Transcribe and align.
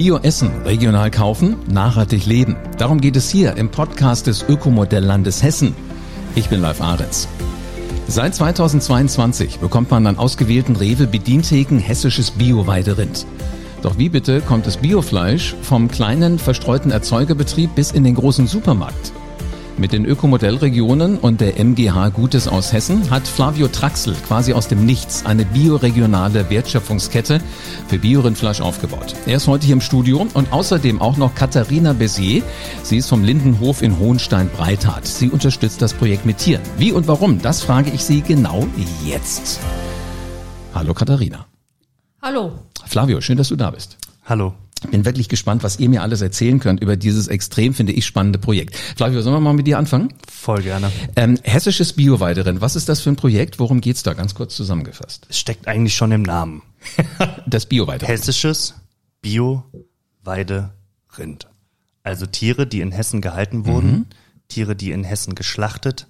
Bio 0.00 0.16
essen, 0.16 0.50
regional 0.64 1.10
kaufen, 1.10 1.56
nachhaltig 1.70 2.24
leben. 2.24 2.56
Darum 2.78 3.02
geht 3.02 3.16
es 3.16 3.28
hier 3.28 3.58
im 3.58 3.68
Podcast 3.68 4.28
des 4.28 4.42
Ökomodelllandes 4.48 5.42
Hessen. 5.42 5.74
Ich 6.34 6.48
bin 6.48 6.62
Live 6.62 6.80
Ahrens. 6.80 7.28
Seit 8.08 8.34
2022 8.34 9.58
bekommt 9.58 9.90
man 9.90 10.06
an 10.06 10.16
ausgewählten 10.16 10.76
Rewe 10.76 11.06
Bedientheken 11.06 11.76
hessisches 11.76 12.30
Bio-Weiderind. 12.30 13.26
Doch 13.82 13.98
wie 13.98 14.08
bitte 14.08 14.40
kommt 14.40 14.66
das 14.66 14.78
Biofleisch 14.78 15.54
vom 15.60 15.88
kleinen 15.88 16.38
verstreuten 16.38 16.90
Erzeugerbetrieb 16.90 17.74
bis 17.74 17.90
in 17.90 18.02
den 18.02 18.14
großen 18.14 18.46
Supermarkt? 18.46 19.12
Mit 19.80 19.92
den 19.92 20.04
Ökomodellregionen 20.04 21.16
und 21.16 21.40
der 21.40 21.58
MGH 21.58 22.10
Gutes 22.10 22.46
aus 22.46 22.74
Hessen 22.74 23.08
hat 23.10 23.26
Flavio 23.26 23.66
Traxel 23.66 24.14
quasi 24.26 24.52
aus 24.52 24.68
dem 24.68 24.84
Nichts 24.84 25.24
eine 25.24 25.46
bioregionale 25.46 26.50
Wertschöpfungskette 26.50 27.40
für 27.88 27.98
Biorindfleisch 27.98 28.60
aufgebaut. 28.60 29.14
Er 29.24 29.38
ist 29.38 29.48
heute 29.48 29.64
hier 29.64 29.72
im 29.72 29.80
Studio 29.80 30.26
und 30.34 30.52
außerdem 30.52 31.00
auch 31.00 31.16
noch 31.16 31.34
Katharina 31.34 31.92
Bézier. 31.92 32.42
Sie 32.82 32.98
ist 32.98 33.08
vom 33.08 33.24
Lindenhof 33.24 33.80
in 33.80 33.98
Hohenstein-Breithardt. 33.98 35.06
Sie 35.06 35.30
unterstützt 35.30 35.80
das 35.80 35.94
Projekt 35.94 36.26
mit 36.26 36.36
Tieren. 36.36 36.62
Wie 36.76 36.92
und 36.92 37.08
warum, 37.08 37.40
das 37.40 37.62
frage 37.62 37.90
ich 37.90 38.04
Sie 38.04 38.20
genau 38.20 38.66
jetzt. 39.06 39.60
Hallo 40.74 40.92
Katharina. 40.92 41.46
Hallo. 42.20 42.52
Flavio, 42.84 43.22
schön, 43.22 43.38
dass 43.38 43.48
du 43.48 43.56
da 43.56 43.70
bist. 43.70 43.96
Hallo. 44.26 44.52
Ich 44.82 44.90
bin 44.90 45.04
wirklich 45.04 45.28
gespannt, 45.28 45.62
was 45.62 45.78
ihr 45.78 45.90
mir 45.90 46.02
alles 46.02 46.22
erzählen 46.22 46.58
könnt 46.58 46.80
über 46.80 46.96
dieses 46.96 47.28
extrem, 47.28 47.74
finde 47.74 47.92
ich, 47.92 48.06
spannende 48.06 48.38
Projekt. 48.38 48.74
Flavio, 48.76 49.20
sollen 49.20 49.36
wir 49.36 49.40
mal 49.40 49.52
mit 49.52 49.66
dir 49.66 49.78
anfangen? 49.78 50.14
Voll 50.28 50.62
gerne. 50.62 50.90
Ähm, 51.16 51.38
Hessisches 51.42 51.92
Bioweiderin, 51.92 52.62
was 52.62 52.76
ist 52.76 52.88
das 52.88 53.00
für 53.00 53.10
ein 53.10 53.16
Projekt? 53.16 53.58
Worum 53.58 53.80
geht's 53.82 54.02
da? 54.02 54.14
Ganz 54.14 54.34
kurz 54.34 54.56
zusammengefasst. 54.56 55.26
Es 55.28 55.38
steckt 55.38 55.68
eigentlich 55.68 55.94
schon 55.94 56.12
im 56.12 56.22
Namen. 56.22 56.62
das 57.46 57.66
Bioweiderin. 57.66 58.08
Hessisches 58.08 58.74
Bio-Weiderind. 59.20 60.70
Also 62.02 62.24
Tiere, 62.26 62.66
die 62.66 62.80
in 62.80 62.92
Hessen 62.92 63.20
gehalten 63.20 63.66
wurden, 63.66 63.90
mhm. 63.90 64.06
Tiere, 64.48 64.74
die 64.74 64.92
in 64.92 65.04
Hessen 65.04 65.34
geschlachtet, 65.34 66.06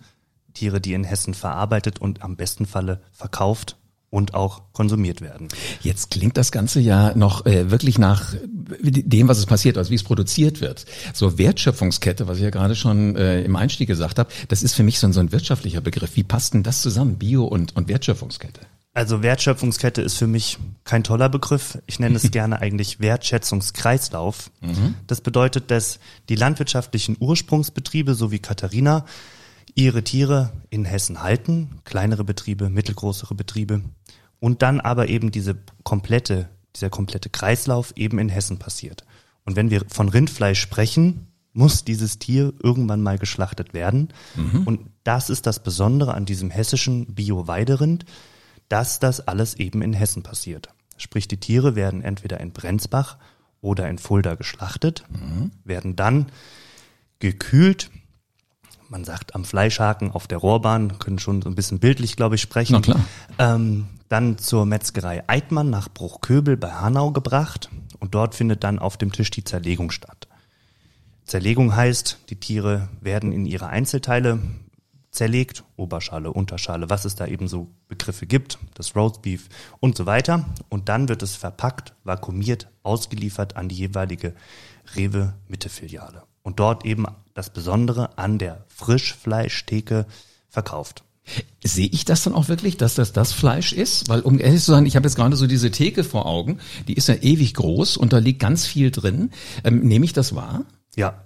Tiere, 0.54 0.80
die 0.80 0.94
in 0.94 1.02
Hessen 1.02 1.34
verarbeitet 1.34 1.98
und 1.98 2.22
am 2.22 2.36
besten 2.36 2.66
Falle 2.66 3.00
verkauft 3.10 3.76
und 4.10 4.34
auch 4.34 4.72
konsumiert 4.72 5.20
werden. 5.20 5.48
Jetzt 5.82 6.10
klingt 6.10 6.36
das 6.36 6.50
Ganze 6.50 6.80
ja 6.80 7.14
noch 7.14 7.46
äh, 7.46 7.70
wirklich 7.70 7.98
nach 7.98 8.34
dem, 8.80 9.28
was 9.28 9.38
es 9.38 9.46
passiert, 9.46 9.78
also 9.78 9.90
wie 9.90 9.94
es 9.94 10.02
produziert 10.02 10.60
wird. 10.60 10.84
So 11.14 11.38
Wertschöpfungskette, 11.38 12.26
was 12.26 12.38
ich 12.38 12.44
ja 12.44 12.50
gerade 12.50 12.74
schon 12.74 13.16
äh, 13.16 13.42
im 13.42 13.54
Einstieg 13.56 13.86
gesagt 13.86 14.18
habe, 14.18 14.30
das 14.48 14.62
ist 14.62 14.74
für 14.74 14.82
mich 14.82 14.98
so 14.98 15.06
ein, 15.06 15.12
so 15.12 15.20
ein 15.20 15.32
wirtschaftlicher 15.32 15.80
Begriff. 15.80 16.16
Wie 16.16 16.24
passt 16.24 16.54
denn 16.54 16.64
das 16.64 16.82
zusammen, 16.82 17.18
Bio 17.18 17.44
und, 17.44 17.76
und 17.76 17.88
Wertschöpfungskette? 17.88 18.60
Also 18.92 19.22
Wertschöpfungskette 19.22 20.02
ist 20.02 20.16
für 20.16 20.26
mich 20.26 20.58
kein 20.82 21.04
toller 21.04 21.28
Begriff. 21.28 21.78
Ich 21.86 22.00
nenne 22.00 22.16
es 22.16 22.30
gerne 22.32 22.60
eigentlich 22.60 22.98
Wertschätzungskreislauf. 22.98 24.50
Mhm. 24.60 24.96
Das 25.06 25.20
bedeutet, 25.20 25.70
dass 25.70 26.00
die 26.28 26.34
landwirtschaftlichen 26.34 27.16
Ursprungsbetriebe, 27.20 28.14
so 28.14 28.32
wie 28.32 28.40
Katharina, 28.40 29.04
ihre 29.74 30.04
Tiere 30.04 30.52
in 30.70 30.84
Hessen 30.84 31.22
halten, 31.22 31.80
kleinere 31.84 32.24
Betriebe, 32.24 32.68
mittelgroßere 32.70 33.34
Betriebe, 33.34 33.82
und 34.38 34.62
dann 34.62 34.80
aber 34.80 35.08
eben 35.08 35.30
diese 35.30 35.56
komplette, 35.84 36.48
dieser 36.74 36.90
komplette 36.90 37.28
Kreislauf 37.28 37.92
eben 37.96 38.18
in 38.18 38.28
Hessen 38.28 38.58
passiert. 38.58 39.04
Und 39.44 39.56
wenn 39.56 39.70
wir 39.70 39.82
von 39.88 40.08
Rindfleisch 40.08 40.60
sprechen, 40.60 41.26
muss 41.52 41.84
dieses 41.84 42.18
Tier 42.18 42.52
irgendwann 42.62 43.02
mal 43.02 43.18
geschlachtet 43.18 43.74
werden. 43.74 44.08
Mhm. 44.36 44.62
Und 44.66 44.90
das 45.04 45.30
ist 45.30 45.46
das 45.46 45.62
Besondere 45.62 46.14
an 46.14 46.24
diesem 46.24 46.50
hessischen 46.50 47.14
Bio-Weiderind, 47.14 48.04
dass 48.68 49.00
das 49.00 49.26
alles 49.26 49.54
eben 49.54 49.82
in 49.82 49.92
Hessen 49.92 50.22
passiert. 50.22 50.68
Sprich, 50.96 51.26
die 51.28 51.40
Tiere 51.40 51.74
werden 51.74 52.02
entweder 52.02 52.40
in 52.40 52.52
Brenzbach 52.52 53.18
oder 53.60 53.88
in 53.88 53.98
Fulda 53.98 54.36
geschlachtet, 54.36 55.04
mhm. 55.10 55.50
werden 55.64 55.96
dann 55.96 56.26
gekühlt 57.18 57.90
man 58.90 59.04
sagt 59.04 59.34
am 59.34 59.44
Fleischhaken 59.44 60.10
auf 60.10 60.26
der 60.26 60.38
Rohrbahn, 60.38 60.98
können 60.98 61.20
schon 61.20 61.40
so 61.40 61.48
ein 61.48 61.54
bisschen 61.54 61.78
bildlich, 61.78 62.16
glaube 62.16 62.34
ich, 62.34 62.40
sprechen. 62.42 62.74
Na 62.74 62.80
klar. 62.80 63.04
Ähm, 63.38 63.86
dann 64.08 64.38
zur 64.38 64.66
Metzgerei 64.66 65.22
Eidmann 65.28 65.70
nach 65.70 65.88
Bruchköbel 65.88 66.56
bei 66.56 66.72
Hanau 66.72 67.12
gebracht 67.12 67.70
und 68.00 68.14
dort 68.14 68.34
findet 68.34 68.64
dann 68.64 68.80
auf 68.80 68.96
dem 68.96 69.12
Tisch 69.12 69.30
die 69.30 69.44
Zerlegung 69.44 69.92
statt. 69.92 70.26
Zerlegung 71.24 71.76
heißt, 71.76 72.18
die 72.28 72.40
Tiere 72.40 72.88
werden 73.00 73.30
in 73.30 73.46
ihre 73.46 73.68
Einzelteile 73.68 74.40
zerlegt, 75.12 75.62
Oberschale, 75.76 76.32
Unterschale, 76.32 76.90
was 76.90 77.04
es 77.04 77.14
da 77.14 77.26
eben 77.26 77.46
so 77.46 77.68
Begriffe 77.86 78.26
gibt, 78.26 78.58
das 78.74 78.96
Roastbeef 78.96 79.48
und 79.78 79.96
so 79.96 80.06
weiter. 80.06 80.44
Und 80.68 80.88
dann 80.88 81.08
wird 81.08 81.22
es 81.22 81.36
verpackt, 81.36 81.94
vakuumiert, 82.02 82.68
ausgeliefert 82.82 83.56
an 83.56 83.68
die 83.68 83.76
jeweilige 83.76 84.34
Rewe 84.96 85.34
Mitte 85.46 85.68
Filiale 85.68 86.24
und 86.42 86.60
dort 86.60 86.84
eben 86.84 87.06
das 87.34 87.50
Besondere 87.50 88.18
an 88.18 88.38
der 88.38 88.64
Frischfleischtheke 88.68 90.06
verkauft. 90.48 91.04
Sehe 91.62 91.88
ich 91.92 92.04
das 92.04 92.24
dann 92.24 92.34
auch 92.34 92.48
wirklich, 92.48 92.76
dass 92.76 92.94
das 92.94 93.12
das 93.12 93.32
Fleisch 93.32 93.72
ist? 93.72 94.08
Weil 94.08 94.20
um 94.20 94.40
ehrlich 94.40 94.62
zu 94.64 94.72
sein, 94.72 94.86
ich 94.86 94.96
habe 94.96 95.06
jetzt 95.06 95.16
gerade 95.16 95.36
so 95.36 95.46
diese 95.46 95.70
Theke 95.70 96.02
vor 96.02 96.26
Augen, 96.26 96.58
die 96.88 96.94
ist 96.94 97.08
ja 97.08 97.14
ewig 97.14 97.54
groß 97.54 97.96
und 97.96 98.12
da 98.12 98.18
liegt 98.18 98.40
ganz 98.40 98.66
viel 98.66 98.90
drin. 98.90 99.30
Ähm, 99.62 99.80
nehme 99.80 100.04
ich 100.04 100.12
das 100.12 100.34
wahr? 100.34 100.64
Ja. 100.96 101.24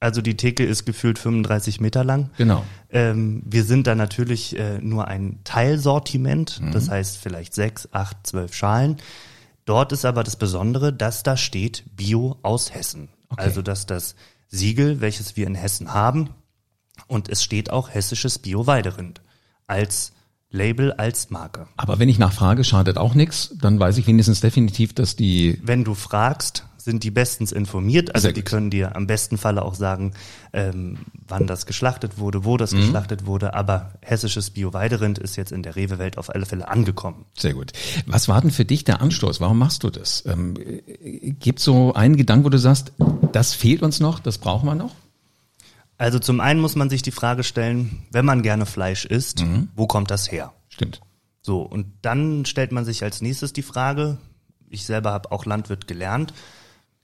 Also 0.00 0.22
die 0.22 0.36
Theke 0.36 0.64
ist 0.64 0.86
gefühlt 0.86 1.18
35 1.18 1.80
Meter 1.80 2.04
lang. 2.04 2.30
Genau. 2.36 2.64
Ähm, 2.90 3.42
wir 3.44 3.64
sind 3.64 3.86
da 3.86 3.94
natürlich 3.94 4.58
äh, 4.58 4.78
nur 4.80 5.08
ein 5.08 5.40
Teilsortiment, 5.44 6.60
mhm. 6.60 6.72
das 6.72 6.88
heißt 6.88 7.18
vielleicht 7.18 7.54
sechs, 7.54 7.88
acht, 7.92 8.16
zwölf 8.24 8.54
Schalen. 8.54 8.96
Dort 9.64 9.92
ist 9.92 10.04
aber 10.04 10.24
das 10.24 10.36
Besondere, 10.36 10.92
dass 10.92 11.22
da 11.22 11.36
steht 11.36 11.84
Bio 11.94 12.38
aus 12.42 12.72
Hessen. 12.72 13.08
Okay. 13.28 13.42
Also 13.42 13.60
dass 13.60 13.86
das 13.86 14.14
Siegel, 14.48 15.00
welches 15.00 15.36
wir 15.36 15.46
in 15.46 15.54
Hessen 15.54 15.94
haben. 15.94 16.30
Und 17.06 17.28
es 17.28 17.42
steht 17.42 17.70
auch 17.70 17.90
hessisches 17.90 18.38
Bio-Weiderind 18.38 19.20
als 19.66 20.12
Label, 20.50 20.92
als 20.92 21.30
Marke. 21.30 21.68
Aber 21.76 21.98
wenn 21.98 22.08
ich 22.08 22.18
nachfrage, 22.18 22.64
schadet 22.64 22.96
auch 22.96 23.14
nichts, 23.14 23.54
dann 23.60 23.78
weiß 23.78 23.98
ich 23.98 24.06
wenigstens 24.06 24.40
definitiv, 24.40 24.94
dass 24.94 25.14
die... 25.14 25.60
Wenn 25.62 25.84
du 25.84 25.94
fragst, 25.94 26.64
sind 26.80 27.04
die 27.04 27.10
bestens 27.10 27.52
informiert. 27.52 28.14
Also 28.14 28.32
die 28.32 28.42
können 28.42 28.70
dir 28.70 28.96
am 28.96 29.06
besten 29.06 29.36
Falle 29.36 29.62
auch 29.62 29.74
sagen, 29.74 30.14
ähm, 30.52 30.98
wann 31.26 31.46
das 31.46 31.66
geschlachtet 31.66 32.18
wurde, 32.18 32.44
wo 32.44 32.56
das 32.56 32.72
mhm. 32.72 32.78
geschlachtet 32.78 33.26
wurde. 33.26 33.54
Aber 33.54 33.92
hessisches 34.00 34.50
Bio-Weiderind 34.50 35.18
ist 35.18 35.36
jetzt 35.36 35.52
in 35.52 35.62
der 35.62 35.76
Rewe-Welt 35.76 36.18
auf 36.18 36.34
alle 36.34 36.46
Fälle 36.46 36.68
angekommen. 36.68 37.26
Sehr 37.36 37.54
gut. 37.54 37.72
Was 38.06 38.28
war 38.28 38.40
denn 38.40 38.50
für 38.50 38.64
dich 38.64 38.84
der 38.84 39.00
Anstoß? 39.02 39.40
Warum 39.40 39.58
machst 39.58 39.82
du 39.82 39.90
das? 39.90 40.24
Ähm, 40.26 40.54
Gibt 41.40 41.60
so 41.60 41.92
einen 41.94 42.16
Gedanken, 42.16 42.44
wo 42.44 42.48
du 42.48 42.58
sagst, 42.58 42.92
das 43.32 43.54
fehlt 43.54 43.82
uns 43.82 44.00
noch, 44.00 44.20
das 44.20 44.38
brauchen 44.38 44.66
wir 44.66 44.74
noch? 44.74 44.94
Also 45.98 46.20
zum 46.20 46.40
einen 46.40 46.60
muss 46.60 46.76
man 46.76 46.88
sich 46.88 47.02
die 47.02 47.10
Frage 47.10 47.42
stellen, 47.42 48.06
wenn 48.12 48.24
man 48.24 48.42
gerne 48.42 48.66
Fleisch 48.66 49.04
isst, 49.04 49.40
mhm. 49.40 49.68
wo 49.74 49.88
kommt 49.88 50.12
das 50.12 50.30
her? 50.30 50.52
Stimmt. 50.68 51.00
So, 51.42 51.62
und 51.62 51.86
dann 52.02 52.44
stellt 52.44 52.70
man 52.70 52.84
sich 52.84 53.02
als 53.02 53.20
nächstes 53.20 53.52
die 53.52 53.62
Frage, 53.62 54.18
ich 54.70 54.84
selber 54.84 55.12
habe 55.12 55.32
auch 55.32 55.44
Landwirt 55.44 55.88
gelernt, 55.88 56.32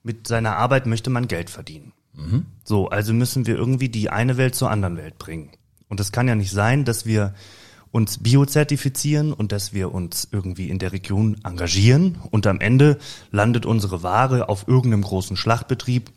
mit 0.04 0.28
seiner 0.28 0.56
Arbeit 0.56 0.86
möchte 0.86 1.10
man 1.10 1.26
Geld 1.26 1.50
verdienen. 1.50 1.92
Mhm. 2.12 2.46
So, 2.62 2.88
also 2.88 3.12
müssen 3.12 3.46
wir 3.46 3.56
irgendwie 3.56 3.88
die 3.88 4.10
eine 4.10 4.36
Welt 4.36 4.54
zur 4.54 4.70
anderen 4.70 4.96
Welt 4.96 5.18
bringen. 5.18 5.50
Und 5.88 5.98
es 5.98 6.12
kann 6.12 6.28
ja 6.28 6.36
nicht 6.36 6.52
sein, 6.52 6.84
dass 6.84 7.06
wir 7.06 7.34
uns 7.90 8.18
biozertifizieren 8.18 9.32
und 9.32 9.52
dass 9.52 9.72
wir 9.72 9.94
uns 9.94 10.28
irgendwie 10.30 10.68
in 10.68 10.78
der 10.78 10.92
Region 10.92 11.36
engagieren 11.44 12.18
und 12.30 12.46
am 12.46 12.60
Ende 12.60 12.98
landet 13.30 13.66
unsere 13.66 14.02
Ware 14.02 14.48
auf 14.48 14.66
irgendeinem 14.66 15.02
großen 15.02 15.36
Schlachtbetrieb 15.36 16.10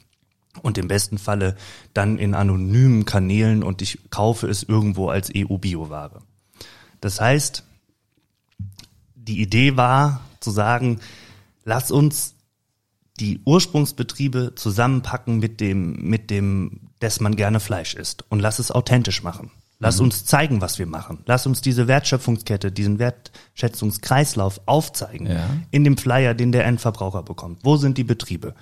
und 0.63 0.77
im 0.79 0.87
besten 0.87 1.19
Falle 1.19 1.55
dann 1.93 2.17
in 2.17 2.33
anonymen 2.33 3.05
Kanälen 3.05 3.63
und 3.63 3.83
ich 3.83 4.09
kaufe 4.09 4.47
es 4.47 4.63
irgendwo 4.63 5.09
als 5.09 5.31
EU-Bioware. 5.35 6.23
Das 6.99 7.21
heißt, 7.21 7.63
die 9.13 9.39
Idee 9.39 9.77
war 9.77 10.21
zu 10.39 10.49
sagen, 10.49 10.99
lass 11.63 11.91
uns 11.91 12.33
die 13.19 13.41
Ursprungsbetriebe 13.45 14.53
zusammenpacken 14.55 15.39
mit 15.39 15.59
dem, 15.59 15.93
mit 15.93 16.29
dem, 16.29 16.89
dass 16.99 17.19
man 17.19 17.35
gerne 17.35 17.59
Fleisch 17.59 17.95
isst 17.95 18.25
und 18.29 18.39
lass 18.39 18.59
es 18.59 18.71
authentisch 18.71 19.23
machen. 19.23 19.51
Lass 19.79 19.99
mhm. 19.99 20.05
uns 20.05 20.25
zeigen, 20.25 20.61
was 20.61 20.79
wir 20.79 20.87
machen. 20.87 21.19
Lass 21.25 21.45
uns 21.45 21.61
diese 21.61 21.87
Wertschöpfungskette, 21.87 22.71
diesen 22.71 22.99
Wertschätzungskreislauf 22.99 24.61
aufzeigen 24.65 25.27
ja. 25.27 25.49
in 25.71 25.83
dem 25.83 25.97
Flyer, 25.97 26.33
den 26.33 26.51
der 26.51 26.65
Endverbraucher 26.65 27.23
bekommt. 27.23 27.59
Wo 27.63 27.77
sind 27.77 27.97
die 27.97 28.03
Betriebe? 28.03 28.55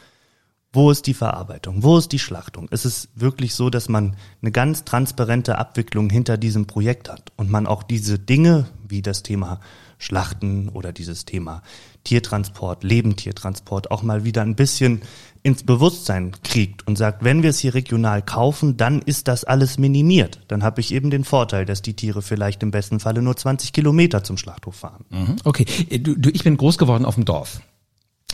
Wo 0.73 0.91
ist 0.91 1.07
die 1.07 1.13
Verarbeitung? 1.13 1.83
Wo 1.83 1.97
ist 1.97 2.11
die 2.11 2.19
Schlachtung? 2.19 2.67
Es 2.69 2.83
ist 2.83 3.07
wirklich 3.15 3.55
so, 3.55 3.69
dass 3.69 3.87
man 3.87 4.17
eine 4.41 4.51
ganz 4.51 4.83
transparente 4.83 5.57
Abwicklung 5.57 6.09
hinter 6.09 6.37
diesem 6.37 6.67
Projekt 6.67 7.09
hat 7.09 7.31
und 7.37 7.49
man 7.49 7.65
auch 7.65 7.81
diese 7.81 8.19
Dinge 8.19 8.67
wie 8.85 9.01
das 9.01 9.23
Thema 9.23 9.61
Schlachten 9.97 10.67
oder 10.67 10.91
dieses 10.91 11.23
Thema 11.23 11.63
Tiertransport, 12.05 12.83
Lebendtiertransport 12.83 13.91
auch 13.91 14.01
mal 14.01 14.23
wieder 14.23 14.41
ein 14.41 14.55
bisschen 14.55 15.01
ins 15.43 15.63
Bewusstsein 15.63 16.31
kriegt 16.43 16.87
und 16.87 16.97
sagt, 16.97 17.23
wenn 17.23 17.43
wir 17.43 17.51
es 17.51 17.59
hier 17.59 17.75
regional 17.75 18.23
kaufen, 18.23 18.77
dann 18.77 19.01
ist 19.01 19.27
das 19.27 19.43
alles 19.43 19.77
minimiert. 19.77 20.39
Dann 20.47 20.63
habe 20.63 20.81
ich 20.81 20.91
eben 20.91 21.11
den 21.11 21.23
Vorteil, 21.23 21.65
dass 21.65 21.83
die 21.83 21.93
Tiere 21.93 22.23
vielleicht 22.23 22.63
im 22.63 22.71
besten 22.71 22.99
Falle 22.99 23.21
nur 23.21 23.35
20 23.35 23.71
Kilometer 23.71 24.23
zum 24.23 24.37
Schlachthof 24.37 24.75
fahren. 24.75 25.05
Mhm. 25.09 25.35
Okay, 25.43 25.65
du, 25.99 26.15
du, 26.15 26.29
ich 26.31 26.43
bin 26.43 26.57
groß 26.57 26.79
geworden 26.79 27.05
auf 27.05 27.13
dem 27.13 27.25
Dorf. 27.25 27.61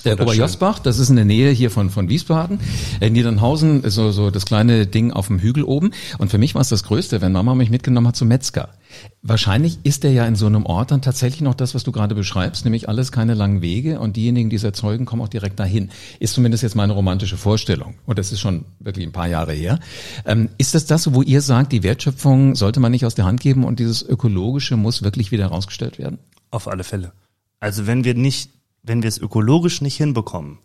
Äh, 0.05 0.13
Oberjosbach, 0.13 0.79
das 0.79 0.99
ist 0.99 1.09
in 1.09 1.15
der 1.15 1.25
Nähe 1.25 1.51
hier 1.51 1.71
von, 1.71 1.89
von 1.89 2.09
Wiesbaden. 2.09 2.59
Äh, 2.99 3.09
Niedernhausen 3.09 3.83
ist 3.83 3.95
so, 3.95 4.11
so 4.11 4.31
das 4.31 4.45
kleine 4.45 4.87
Ding 4.87 5.11
auf 5.11 5.27
dem 5.27 5.39
Hügel 5.39 5.63
oben. 5.63 5.91
Und 6.17 6.29
für 6.31 6.37
mich 6.37 6.55
war 6.55 6.61
es 6.61 6.69
das 6.69 6.83
Größte, 6.83 7.21
wenn 7.21 7.31
Mama 7.31 7.55
mich 7.55 7.69
mitgenommen 7.69 8.07
hat 8.07 8.15
zum 8.15 8.27
Metzger. 8.27 8.69
Wahrscheinlich 9.21 9.79
ist 9.83 10.03
er 10.03 10.11
ja 10.11 10.25
in 10.25 10.35
so 10.35 10.45
einem 10.45 10.65
Ort 10.65 10.91
dann 10.91 11.01
tatsächlich 11.01 11.41
noch 11.41 11.53
das, 11.53 11.75
was 11.75 11.83
du 11.83 11.91
gerade 11.91 12.15
beschreibst, 12.15 12.65
nämlich 12.65 12.89
alles 12.89 13.11
keine 13.11 13.33
langen 13.33 13.61
Wege 13.61 13.99
und 13.99 14.17
diejenigen, 14.17 14.49
die 14.49 14.55
es 14.55 14.63
erzeugen, 14.63 15.05
kommen 15.05 15.21
auch 15.21 15.29
direkt 15.29 15.59
dahin. 15.59 15.89
Ist 16.19 16.33
zumindest 16.33 16.63
jetzt 16.63 16.75
meine 16.75 16.93
romantische 16.93 17.37
Vorstellung. 17.37 17.95
Und 18.05 18.19
das 18.19 18.31
ist 18.31 18.39
schon 18.39 18.65
wirklich 18.79 19.05
ein 19.05 19.11
paar 19.11 19.27
Jahre 19.27 19.53
her. 19.53 19.79
Ähm, 20.25 20.49
ist 20.57 20.75
das 20.75 20.85
das, 20.85 21.13
wo 21.13 21.21
ihr 21.21 21.41
sagt, 21.41 21.71
die 21.71 21.83
Wertschöpfung 21.83 22.55
sollte 22.55 22.79
man 22.79 22.91
nicht 22.91 23.05
aus 23.05 23.15
der 23.15 23.25
Hand 23.25 23.39
geben 23.39 23.63
und 23.63 23.79
dieses 23.79 24.01
Ökologische 24.03 24.77
muss 24.77 25.03
wirklich 25.03 25.31
wieder 25.31 25.45
herausgestellt 25.45 25.99
werden? 25.99 26.19
Auf 26.49 26.67
alle 26.67 26.83
Fälle. 26.83 27.13
Also 27.59 27.85
wenn 27.87 28.03
wir 28.03 28.15
nicht 28.15 28.49
wenn 28.83 29.03
wir 29.03 29.09
es 29.09 29.17
ökologisch 29.17 29.81
nicht 29.81 29.97
hinbekommen, 29.97 30.59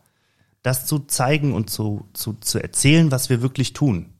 das 0.63 0.87
zu 0.87 1.01
zeigen 1.01 1.53
und 1.53 1.71
zu, 1.71 2.09
zu, 2.13 2.35
zu 2.35 2.59
erzählen, 2.59 3.11
was 3.11 3.31
wir 3.31 3.43
wirklich 3.43 3.73
tun. 3.73 4.11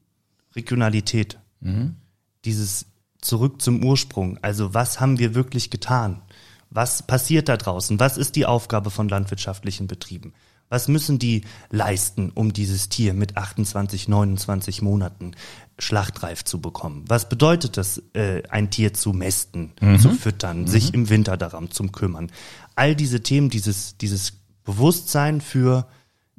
Regionalität. 0.55 1.39
Mhm. 1.61 1.97
Dieses 2.45 2.87
zurück 3.21 3.61
zum 3.61 3.85
Ursprung. 3.85 4.39
Also 4.43 4.73
was 4.75 5.01
haben 5.01 5.19
wir 5.19 5.35
wirklich 5.35 5.71
getan? 5.71 6.23
Was 6.71 7.03
passiert 7.03 7.49
da 7.49 7.57
draußen? 7.57 7.99
Was 7.99 8.17
ist 8.17 8.37
die 8.37 8.47
Aufgabe 8.47 8.91
von 8.91 9.09
landwirtschaftlichen 9.09 9.87
Betrieben? 9.87 10.35
Was 10.69 10.89
müssen 10.89 11.21
die 11.21 11.43
leisten, 11.71 12.31
um 12.31 12.53
dieses 12.53 12.89
Tier 12.89 13.15
mit 13.15 13.37
28, 13.37 14.09
29 14.09 14.83
Monaten 14.83 15.33
schlachtreif 15.79 16.45
zu 16.45 16.61
bekommen? 16.61 17.05
Was 17.07 17.29
bedeutet 17.29 17.77
das, 17.77 18.03
äh, 18.15 18.43
ein 18.49 18.71
Tier 18.71 18.93
zu 18.93 19.13
mästen, 19.13 19.73
mhm. 19.81 20.01
zu 20.01 20.11
füttern, 20.11 20.63
mhm. 20.63 20.67
sich 20.67 20.93
im 20.93 21.09
Winter 21.09 21.37
daran 21.37 21.71
zu 21.71 21.85
kümmern? 21.85 22.33
All 22.77 22.95
diese 22.95 23.23
Themen, 23.23 23.51
dieses, 23.51 23.99
dieses 23.99 24.35
Bewusstsein 24.65 25.41
für 25.41 25.89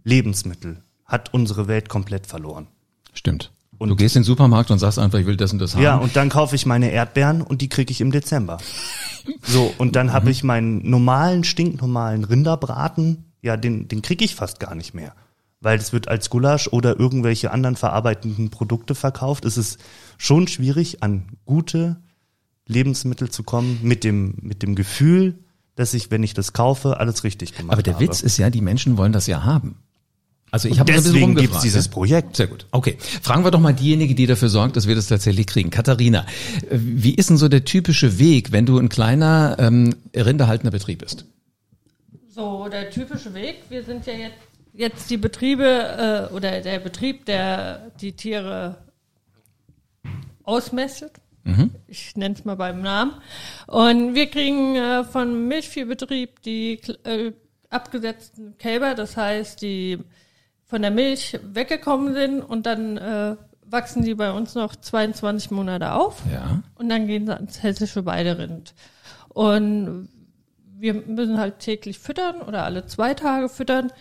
Lebensmittel 0.03 0.81
hat 1.03 1.33
unsere 1.33 1.67
Welt 1.67 1.89
komplett 1.89 2.27
verloren. 2.27 2.67
Stimmt. 3.13 3.51
Und 3.77 3.89
du 3.89 3.95
gehst 3.95 4.15
in 4.15 4.21
den 4.21 4.25
Supermarkt 4.25 4.71
und 4.71 4.79
sagst 4.79 4.97
einfach, 4.97 5.19
ich 5.19 5.25
will 5.25 5.37
das 5.37 5.51
und 5.51 5.59
das 5.59 5.75
haben. 5.75 5.83
Ja, 5.83 5.97
und 5.97 6.15
dann 6.15 6.29
kaufe 6.29 6.55
ich 6.55 6.65
meine 6.65 6.89
Erdbeeren 6.91 7.41
und 7.41 7.61
die 7.61 7.69
kriege 7.69 7.91
ich 7.91 7.99
im 7.99 8.11
Dezember. 8.11 8.57
so, 9.43 9.73
und 9.77 9.95
dann 9.97 10.13
habe 10.13 10.25
mhm. 10.25 10.31
ich 10.31 10.43
meinen 10.43 10.89
normalen, 10.89 11.43
stinknormalen 11.43 12.23
Rinderbraten 12.23 13.25
ja, 13.41 13.57
den, 13.57 13.87
den 13.87 14.01
kriege 14.01 14.25
ich 14.25 14.35
fast 14.35 14.59
gar 14.59 14.75
nicht 14.75 14.93
mehr. 14.93 15.13
Weil 15.59 15.79
es 15.79 15.91
wird 15.91 16.07
als 16.07 16.29
Gulasch 16.29 16.67
oder 16.67 16.99
irgendwelche 16.99 17.51
anderen 17.51 17.75
verarbeitenden 17.75 18.49
Produkte 18.49 18.93
verkauft. 18.93 19.45
Es 19.45 19.57
ist 19.57 19.79
schon 20.17 20.47
schwierig, 20.47 21.01
an 21.01 21.37
gute 21.45 21.97
Lebensmittel 22.67 23.29
zu 23.29 23.43
kommen 23.43 23.79
mit 23.81 24.03
dem, 24.03 24.35
mit 24.41 24.61
dem 24.61 24.75
Gefühl, 24.75 25.39
dass 25.77 25.93
ich, 25.93 26.11
wenn 26.11 26.23
ich 26.23 26.33
das 26.33 26.51
kaufe, 26.51 26.99
alles 26.99 27.23
richtig 27.23 27.53
gemacht 27.53 27.71
habe. 27.71 27.73
Aber 27.73 27.83
der 27.83 27.93
habe. 27.93 28.03
Witz 28.05 28.21
ist 28.21 28.37
ja, 28.37 28.49
die 28.49 28.61
Menschen 28.61 28.97
wollen 28.97 29.13
das 29.13 29.27
ja 29.27 29.43
haben. 29.43 29.77
Also 30.49 30.69
ich 30.69 30.79
habe 30.79 30.91
deswegen 30.91 31.35
gibt 31.35 31.53
es 31.53 31.61
dieses 31.61 31.87
Projekt. 31.87 32.35
Sehr 32.35 32.47
gut. 32.47 32.65
Okay, 32.71 32.97
fragen 33.21 33.43
wir 33.43 33.51
doch 33.51 33.59
mal 33.59 33.73
diejenige, 33.73 34.15
die 34.15 34.25
dafür 34.27 34.49
sorgt, 34.49 34.75
dass 34.75 34.87
wir 34.87 34.95
das 34.95 35.07
tatsächlich 35.07 35.45
kriegen. 35.45 35.69
Katharina, 35.69 36.25
wie 36.71 37.13
ist 37.13 37.29
denn 37.29 37.37
so 37.37 37.47
der 37.47 37.63
typische 37.65 38.17
Weg, 38.17 38.51
wenn 38.51 38.65
du 38.65 38.79
ein 38.79 38.89
kleiner 38.89 39.57
ähm, 39.59 39.95
rinderhaltender 40.15 40.71
Betrieb 40.71 40.99
bist? 40.99 41.25
So, 42.29 42.69
der 42.69 42.89
typische 42.89 43.33
Weg, 43.33 43.57
wir 43.69 43.83
sind 43.83 44.05
ja 44.05 44.13
jetzt, 44.13 44.37
jetzt 44.73 45.09
die 45.09 45.17
Betriebe 45.17 46.29
äh, 46.31 46.33
oder 46.33 46.61
der 46.61 46.79
Betrieb, 46.79 47.25
der 47.25 47.91
die 47.99 48.13
Tiere 48.13 48.77
ausmästet. 50.43 51.11
Mhm. 51.47 51.71
Ich 51.87 52.15
nenne 52.17 52.35
es 52.35 52.43
mal 52.43 52.55
beim 52.55 52.81
Namen. 52.81 53.13
Und 53.67 54.15
wir 54.15 54.29
kriegen 54.29 54.75
äh, 54.75 55.03
von 55.05 55.47
Milchviehbetrieb 55.47 56.41
die 56.41 56.81
äh, 57.05 57.31
abgesetzten 57.69 58.57
Kälber, 58.57 58.95
das 58.95 59.15
heißt, 59.15 59.61
die 59.61 59.99
von 60.65 60.81
der 60.81 60.91
Milch 60.91 61.39
weggekommen 61.41 62.13
sind 62.13 62.41
und 62.41 62.65
dann 62.65 62.97
äh, 62.97 63.37
wachsen 63.65 64.03
die 64.03 64.15
bei 64.15 64.31
uns 64.31 64.55
noch 64.55 64.75
22 64.75 65.51
Monate 65.51 65.93
auf. 65.93 66.21
Ja. 66.31 66.63
Und 66.75 66.89
dann 66.89 67.07
gehen 67.07 67.25
sie 67.25 67.33
ans 67.33 67.63
hessische 67.63 68.05
Weiderind. 68.05 68.73
Und 69.29 70.09
wir 70.77 70.93
müssen 70.93 71.37
halt 71.37 71.59
täglich 71.59 71.99
füttern 71.99 72.41
oder 72.41 72.63
alle 72.63 72.85
zwei 72.85 73.13
Tage 73.13 73.47
füttern. 73.47 73.91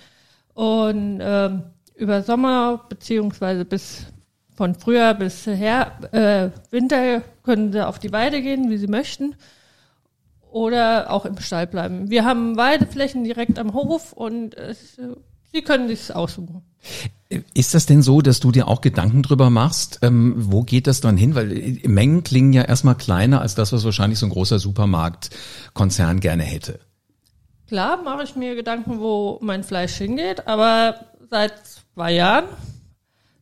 Und 0.54 1.20
ähm, 1.20 1.62
über 1.94 2.22
Sommer 2.22 2.84
beziehungsweise 2.88 3.64
bis 3.64 4.06
von 4.56 4.74
Frühjahr 4.74 5.14
bis 5.14 5.46
her, 5.46 5.92
äh, 6.12 6.50
Winter 6.70 7.22
können 7.42 7.72
sie 7.72 7.86
auf 7.86 7.98
die 7.98 8.12
Weide 8.12 8.42
gehen, 8.42 8.70
wie 8.70 8.78
sie 8.78 8.86
möchten. 8.86 9.34
Oder 10.50 11.10
auch 11.10 11.26
im 11.26 11.38
Stall 11.38 11.66
bleiben. 11.66 12.08
Wir 12.08 12.24
haben 12.24 12.56
Weideflächen 12.56 13.24
direkt 13.24 13.58
am 13.58 13.74
Hof 13.74 14.12
und 14.12 14.54
es, 14.54 14.98
sie 15.52 15.62
können 15.62 15.88
sich 15.88 16.14
aussuchen. 16.14 16.62
Ist 17.54 17.74
das 17.74 17.86
denn 17.86 18.02
so, 18.02 18.22
dass 18.22 18.40
du 18.40 18.52
dir 18.52 18.68
auch 18.68 18.80
Gedanken 18.80 19.22
drüber 19.22 19.50
machst, 19.50 19.98
ähm, 20.02 20.34
wo 20.36 20.62
geht 20.62 20.86
das 20.86 21.00
dann 21.00 21.16
hin? 21.16 21.34
Weil 21.34 21.52
äh, 21.52 21.88
Mengen 21.88 22.22
klingen 22.22 22.52
ja 22.52 22.62
erstmal 22.62 22.94
kleiner 22.94 23.40
als 23.40 23.54
das, 23.54 23.72
was 23.72 23.84
wahrscheinlich 23.84 24.18
so 24.18 24.26
ein 24.26 24.30
großer 24.30 24.58
Supermarktkonzern 24.58 26.20
gerne 26.20 26.44
hätte. 26.44 26.78
Klar 27.66 28.02
mache 28.02 28.22
ich 28.22 28.36
mir 28.36 28.54
Gedanken, 28.54 29.00
wo 29.00 29.38
mein 29.42 29.64
Fleisch 29.64 29.96
hingeht, 29.96 30.46
aber 30.46 31.06
seit 31.28 31.54
zwei 31.94 32.12
Jahren 32.12 32.44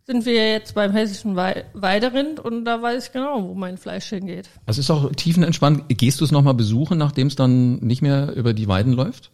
sind 0.06 0.27
wir 0.27 0.51
jetzt 0.53 0.75
beim 0.75 0.93
hessischen 0.93 1.35
Weiderind 1.35 2.39
und 2.39 2.65
da 2.65 2.83
weiß 2.83 3.06
ich 3.06 3.12
genau, 3.12 3.49
wo 3.49 3.55
mein 3.55 3.79
Fleisch 3.79 4.06
hingeht. 4.06 4.51
Das 4.67 4.79
ist 4.79 4.91
auch 4.91 5.11
tiefenentspannt. 5.12 5.85
Gehst 5.89 6.21
du 6.21 6.25
es 6.25 6.31
nochmal 6.31 6.55
besuchen, 6.55 6.99
nachdem 6.99 7.29
es 7.29 7.37
dann 7.37 7.77
nicht 7.77 8.03
mehr 8.03 8.35
über 8.35 8.53
die 8.53 8.69
Weiden 8.69 8.93
läuft? 8.93 9.31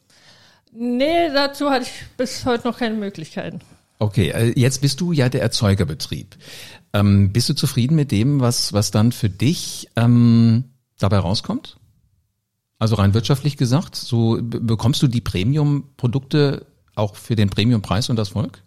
Nee, 0.72 1.28
dazu 1.34 1.70
hatte 1.70 1.86
ich 1.86 2.16
bis 2.16 2.46
heute 2.46 2.68
noch 2.68 2.78
keine 2.78 2.94
Möglichkeiten. 2.94 3.60
Okay, 3.98 4.30
äh, 4.30 4.58
jetzt 4.58 4.80
bist 4.80 5.00
du 5.00 5.12
ja 5.12 5.28
der 5.28 5.42
Erzeugerbetrieb. 5.42 6.36
Ähm, 6.92 7.32
bist 7.32 7.48
du 7.48 7.54
zufrieden 7.54 7.96
mit 7.96 8.12
dem, 8.12 8.40
was, 8.40 8.72
was 8.72 8.92
dann 8.92 9.12
für 9.12 9.28
dich 9.28 9.88
ähm, 9.96 10.64
dabei 10.98 11.18
rauskommt? 11.18 11.76
Also 12.78 12.94
rein 12.94 13.12
wirtschaftlich 13.12 13.56
gesagt, 13.56 13.94
so 13.94 14.38
bekommst 14.40 15.02
du 15.02 15.06
die 15.06 15.20
Premium-Produkte 15.20 16.66
auch 16.94 17.14
für 17.16 17.36
den 17.36 17.50
Premiumpreis 17.50 18.08
und 18.08 18.16
das 18.16 18.30
Volk? 18.30 18.62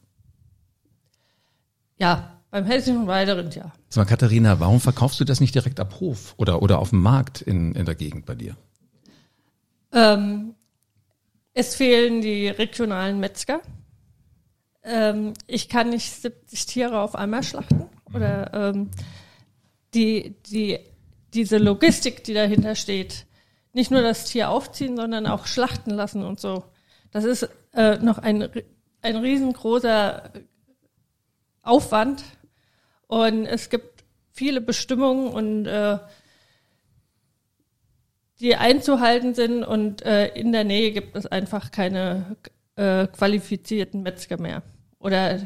Ja, 2.03 2.41
beim 2.51 2.65
hessischen 2.65 3.07
Weiderind 3.07 3.55
ja. 3.55 3.71
Sag 3.87 4.03
mal, 4.03 4.09
Katharina, 4.09 4.59
warum 4.59 4.81
verkaufst 4.81 5.21
du 5.21 5.23
das 5.23 5.39
nicht 5.39 5.55
direkt 5.55 5.79
ab 5.79 6.01
Hof 6.01 6.33
oder, 6.35 6.61
oder 6.61 6.79
auf 6.79 6.89
dem 6.89 7.01
Markt 7.01 7.39
in, 7.39 7.73
in 7.75 7.85
der 7.85 7.95
Gegend 7.95 8.25
bei 8.25 8.35
dir? 8.35 8.57
Ähm, 9.93 10.53
es 11.53 11.75
fehlen 11.75 12.19
die 12.19 12.49
regionalen 12.49 13.21
Metzger. 13.21 13.61
Ähm, 14.83 15.31
ich 15.47 15.69
kann 15.69 15.91
nicht 15.91 16.11
70 16.11 16.65
Tiere 16.65 16.99
auf 16.99 17.15
einmal 17.15 17.41
schlachten. 17.41 17.85
Oder 18.13 18.53
ähm, 18.53 18.91
die, 19.93 20.35
die, 20.47 20.79
diese 21.33 21.57
Logistik, 21.57 22.25
die 22.25 22.33
dahinter 22.33 22.75
steht, 22.75 23.27
nicht 23.71 23.91
nur 23.91 24.01
das 24.01 24.25
Tier 24.25 24.49
aufziehen, 24.49 24.97
sondern 24.97 25.25
auch 25.25 25.47
schlachten 25.47 25.91
lassen 25.91 26.21
und 26.21 26.41
so. 26.41 26.65
Das 27.11 27.23
ist 27.23 27.47
äh, 27.73 27.95
noch 27.99 28.17
ein, 28.17 28.49
ein 29.01 29.15
riesengroßer 29.15 30.33
Aufwand. 31.63 32.23
Und 33.07 33.45
es 33.45 33.69
gibt 33.69 34.03
viele 34.31 34.61
Bestimmungen 34.61 35.27
und 35.27 35.65
äh, 35.65 35.97
die 38.39 38.55
einzuhalten 38.55 39.33
sind 39.33 39.63
und 39.63 40.01
äh, 40.03 40.27
in 40.27 40.51
der 40.51 40.63
Nähe 40.63 40.91
gibt 40.91 41.15
es 41.15 41.25
einfach 41.25 41.71
keine 41.71 42.35
äh, 42.75 43.07
qualifizierten 43.07 44.03
Metzger 44.03 44.39
mehr 44.39 44.63
oder 44.99 45.39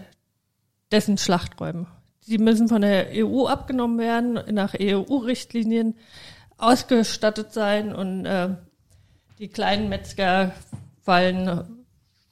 dessen 0.91 1.17
Schlachträume. 1.17 1.87
Die 2.27 2.37
müssen 2.37 2.67
von 2.67 2.81
der 2.81 3.09
EU 3.13 3.45
abgenommen 3.45 3.99
werden 3.99 4.39
nach 4.53 4.73
EU-Richtlinien 4.79 5.95
ausgestattet 6.57 7.53
sein 7.53 7.93
und 7.93 8.25
äh, 8.25 8.49
die 9.37 9.49
kleinen 9.49 9.89
Metzger 9.89 10.53
fallen 11.03 11.76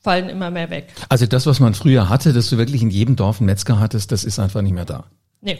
fallen 0.06 0.30
immer 0.30 0.52
mehr 0.52 0.70
weg. 0.70 0.94
Also 1.10 1.26
das, 1.26 1.48
was 1.48 1.60
man 1.60 1.74
früher 1.74 2.10
hatte, 2.10 2.32
dass 2.32 2.50
du 2.50 2.58
wirklich 2.58 2.82
in 2.84 2.92
jedem 2.92 3.16
Dorf 3.16 3.40
einen 3.40 3.48
Metzger 3.48 3.80
hattest, 3.80 4.12
das 4.12 4.24
ist 4.24 4.40
einfach 4.40 4.62
nicht 4.62 4.74
mehr 4.74 4.86
da. 4.86 5.06
Nee. 5.42 5.60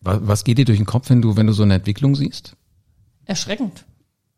Was, 0.00 0.44
geht 0.44 0.58
dir 0.58 0.64
durch 0.64 0.78
den 0.78 0.86
Kopf, 0.86 1.10
wenn 1.10 1.20
du, 1.20 1.36
wenn 1.36 1.46
du 1.46 1.52
so 1.52 1.64
eine 1.64 1.74
Entwicklung 1.74 2.14
siehst? 2.14 2.56
Erschreckend. 3.24 3.84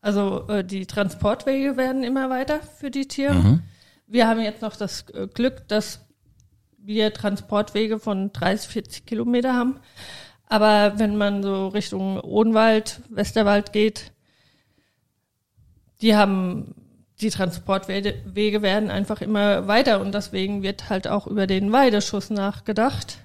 Also 0.00 0.48
äh, 0.48 0.64
die 0.64 0.86
Transportwege 0.86 1.76
werden 1.76 2.04
immer 2.04 2.30
weiter 2.30 2.60
für 2.60 2.90
die 2.90 3.06
Tiere. 3.06 3.34
Mhm. 3.34 3.62
Wir 4.06 4.28
haben 4.28 4.40
jetzt 4.40 4.62
noch 4.62 4.76
das 4.76 5.04
äh, 5.10 5.26
Glück, 5.26 5.68
dass 5.68 6.06
wir 6.78 7.12
Transportwege 7.12 7.98
von 7.98 8.32
30, 8.32 8.70
40 8.70 9.06
Kilometer 9.06 9.54
haben. 9.54 9.80
Aber 10.46 10.98
wenn 10.98 11.16
man 11.16 11.42
so 11.42 11.68
Richtung 11.68 12.20
Odenwald, 12.20 13.02
Westerwald 13.10 13.72
geht, 13.72 14.12
die 16.00 16.14
haben, 16.14 16.74
die 17.20 17.30
Transportwege 17.30 18.62
werden 18.62 18.90
einfach 18.90 19.22
immer 19.22 19.66
weiter 19.66 20.00
und 20.00 20.14
deswegen 20.14 20.62
wird 20.62 20.90
halt 20.90 21.08
auch 21.08 21.26
über 21.26 21.46
den 21.46 21.72
Weideschuss 21.72 22.30
nachgedacht. 22.30 23.18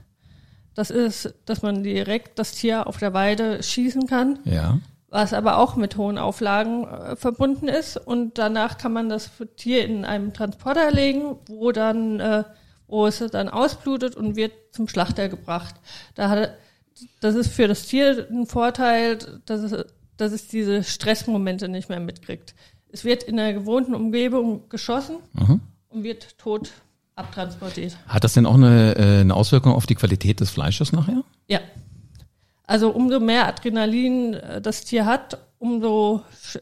Das 0.76 0.90
ist, 0.90 1.34
dass 1.46 1.62
man 1.62 1.84
direkt 1.84 2.40
das 2.40 2.54
Tier 2.54 2.88
auf 2.88 2.98
der 2.98 3.14
Weide 3.14 3.62
schießen 3.62 4.08
kann. 4.08 4.40
Ja. 4.46 4.80
was 5.10 5.34
aber 5.34 5.58
auch 5.58 5.76
mit 5.76 5.98
hohen 5.98 6.18
Auflagen 6.18 6.88
äh, 6.88 7.16
verbunden 7.18 7.68
ist. 7.68 7.98
Und 7.98 8.38
danach 8.38 8.78
kann 8.78 8.94
man 8.94 9.10
das 9.10 9.30
Tier 9.58 9.84
in 9.84 10.06
einem 10.06 10.32
Transporter 10.32 10.90
legen, 10.90 11.36
wo 11.48 11.74
dann, 11.74 12.22
äh, 12.22 12.46
wo 12.88 13.06
es 13.06 13.20
dann 13.20 13.50
ausblutet 13.50 14.16
und 14.16 14.38
wird 14.38 14.54
zum 14.72 14.88
Schlachter 14.88 15.28
gebracht. 15.28 15.76
Da 16.16 16.30
hat, 16.30 16.54
das 17.20 17.36
ist 17.36 17.52
für 17.52 17.68
das 17.68 17.88
Tier 17.88 18.26
ein 18.32 18.46
Vorteil, 18.46 19.18
dass 19.46 19.62
es, 19.64 19.86
dass 20.16 20.32
es 20.32 20.48
diese 20.48 20.82
Stressmomente 20.82 21.68
nicht 21.68 21.90
mehr 21.90 22.00
mitkriegt. 22.00 22.56
Es 22.92 23.04
wird 23.06 23.24
in 23.24 23.38
der 23.38 23.54
gewohnten 23.54 23.96
Umgebung 23.96 24.68
geschossen 24.70 25.18
Mhm. 25.34 25.62
und 25.90 26.04
wird 26.04 26.38
tot 26.38 26.72
abtransportiert. 27.16 27.98
Hat 28.08 28.24
das 28.24 28.34
denn 28.34 28.46
auch 28.46 28.56
eine, 28.56 28.96
äh, 28.96 29.20
eine 29.22 29.34
Auswirkung 29.36 29.74
auf 29.74 29.86
die 29.86 29.96
Qualität 29.96 30.40
des 30.40 30.50
Fleisches 30.50 30.92
nachher? 30.92 31.24
Ja. 31.48 31.60
Also 32.66 32.90
umso 32.90 33.20
mehr 33.20 33.48
Adrenalin 33.48 34.34
äh, 34.34 34.62
das 34.62 34.86
Tier 34.86 35.06
hat, 35.06 35.38
umso 35.60 36.24
sch 36.42 36.58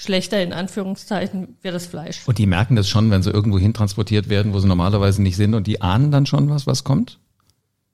schlechter 0.00 0.40
in 0.40 0.52
Anführungszeichen 0.52 1.56
wird 1.60 1.74
das 1.74 1.86
Fleisch. 1.86 2.20
Und 2.28 2.38
die 2.38 2.46
merken 2.46 2.76
das 2.76 2.88
schon, 2.88 3.10
wenn 3.10 3.24
sie 3.24 3.30
irgendwo 3.30 3.58
hin 3.58 3.74
transportiert 3.74 4.28
werden, 4.28 4.52
wo 4.54 4.60
sie 4.60 4.68
normalerweise 4.68 5.20
nicht 5.20 5.36
sind 5.36 5.54
und 5.54 5.66
die 5.66 5.80
ahnen 5.82 6.12
dann 6.12 6.24
schon 6.24 6.48
was, 6.50 6.68
was 6.68 6.84
kommt? 6.84 7.18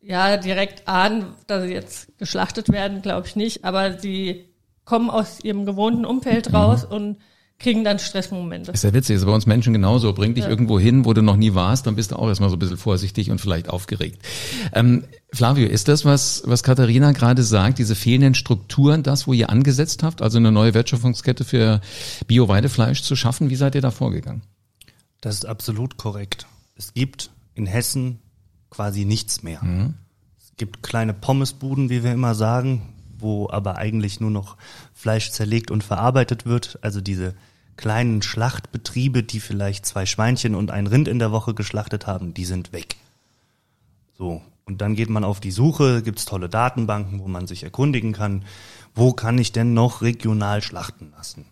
Ja, 0.03 0.37
direkt 0.37 0.87
ahnen, 0.87 1.25
dass 1.47 1.65
sie 1.65 1.73
jetzt 1.73 2.19
geschlachtet 2.19 2.71
werden, 2.71 3.01
glaube 3.01 3.27
ich 3.27 3.37
nicht, 3.37 3.65
aber 3.65 3.99
sie 3.99 4.45
kommen 4.85 5.09
aus 5.09 5.43
ihrem 5.43 5.65
gewohnten 5.65 6.05
Umfeld 6.05 6.53
raus 6.53 6.85
und 6.85 7.17
kriegen 7.59 7.85
dann 7.85 7.99
Stressmomente. 7.99 8.73
Ist 8.73 8.85
ja 8.85 8.93
witzig, 8.93 9.17
ist 9.17 9.25
bei 9.25 9.33
uns 9.33 9.47
Menschen 9.47 9.73
genauso. 9.73 10.13
Bring 10.13 10.35
dich 10.35 10.45
irgendwo 10.45 10.79
hin, 10.79 11.05
wo 11.05 11.13
du 11.13 11.23
noch 11.23 11.37
nie 11.37 11.55
warst, 11.55 11.87
dann 11.87 11.97
bist 11.97 12.11
du 12.11 12.17
auch 12.17 12.29
erstmal 12.29 12.51
so 12.51 12.57
ein 12.57 12.59
bisschen 12.59 12.77
vorsichtig 12.77 13.31
und 13.31 13.41
vielleicht 13.41 13.69
aufgeregt. 13.69 14.21
Ähm, 14.73 15.05
Flavio, 15.33 15.67
ist 15.67 15.89
das, 15.89 16.05
was, 16.05 16.43
was 16.47 16.63
Katharina 16.63 17.13
gerade 17.13 17.43
sagt, 17.43 17.79
diese 17.79 17.95
fehlenden 17.95 18.35
Strukturen, 18.35 19.03
das, 19.03 19.27
wo 19.27 19.33
ihr 19.33 19.51
angesetzt 19.51 20.03
habt, 20.03 20.21
also 20.21 20.39
eine 20.39 20.53
neue 20.53 20.75
Wertschöpfungskette 20.75 21.45
für 21.45 21.81
Bio-Weidefleisch 22.27 23.03
zu 23.03 23.17
schaffen? 23.17 23.51
Wie 23.51 23.57
seid 23.57 23.75
ihr 23.75 23.81
da 23.81 23.91
vorgegangen? 23.91 24.43
Das 25.21 25.35
ist 25.37 25.47
absolut 25.47 25.97
korrekt. 25.97 26.47
Es 26.77 26.93
gibt 26.93 27.31
in 27.55 27.67
Hessen 27.67 28.19
quasi 28.69 29.05
nichts 29.05 29.43
mehr. 29.43 29.61
Es 30.39 30.53
gibt 30.57 30.83
kleine 30.83 31.15
Pommesbuden, 31.15 31.89
wie 31.89 32.05
wir 32.05 32.13
immer 32.13 32.35
sagen, 32.35 32.94
wo 33.25 33.51
aber 33.51 33.79
eigentlich 33.79 34.21
nur 34.21 34.31
noch 34.31 34.57
Fleisch 34.93 35.33
zerlegt 35.33 35.73
und 35.73 35.83
verarbeitet 35.83 36.47
wird. 36.47 36.79
Also 36.83 37.01
diese 37.01 37.35
kleinen 37.77 38.23
Schlachtbetriebe, 38.23 39.25
die 39.25 39.41
vielleicht 39.41 39.85
zwei 39.87 40.07
Schweinchen 40.07 40.55
und 40.55 40.71
ein 40.71 40.87
Rind 40.87 41.09
in 41.09 41.19
der 41.19 41.33
Woche 41.33 41.55
geschlachtet 41.55 42.07
haben, 42.07 42.35
die 42.35 42.45
sind 42.45 42.73
weg. 42.73 42.97
So. 44.17 44.43
Und 44.67 44.81
dann 44.81 44.95
geht 44.95 45.11
man 45.11 45.25
auf 45.25 45.41
die 45.41 45.51
Suche, 45.51 46.03
gibt's 46.03 46.25
tolle 46.25 46.49
Datenbanken, 46.49 47.21
wo 47.21 47.29
man 47.29 47.47
sich 47.47 47.65
erkundigen 47.65 48.13
kann, 48.13 48.45
wo 48.95 49.13
kann 49.13 49.37
ich 49.37 49.53
denn 49.53 49.75
noch 49.75 50.01
regional 50.01 50.63
schlachten 50.63 51.13
lassen? 51.17 51.45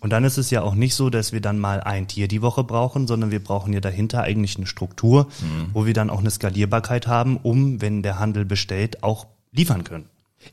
Und 0.00 0.10
dann 0.10 0.24
ist 0.24 0.38
es 0.38 0.50
ja 0.50 0.62
auch 0.62 0.74
nicht 0.74 0.96
so, 0.96 1.10
dass 1.10 1.32
wir 1.32 1.40
dann 1.40 1.60
mal 1.60 1.80
ein 1.80 2.08
Tier 2.08 2.26
die 2.26 2.42
Woche 2.42 2.64
brauchen, 2.64 3.06
sondern 3.06 3.30
wir 3.30 3.42
brauchen 3.42 3.72
ja 3.72 3.78
dahinter 3.78 4.22
eigentlich 4.22 4.56
eine 4.56 4.66
Struktur, 4.66 5.28
wo 5.72 5.86
wir 5.86 5.94
dann 5.94 6.10
auch 6.10 6.18
eine 6.18 6.30
Skalierbarkeit 6.32 7.06
haben, 7.06 7.36
um, 7.36 7.80
wenn 7.80 8.02
der 8.02 8.18
Handel 8.18 8.44
bestellt, 8.44 9.04
auch 9.04 9.28
liefern 9.52 9.84
können. 9.84 10.06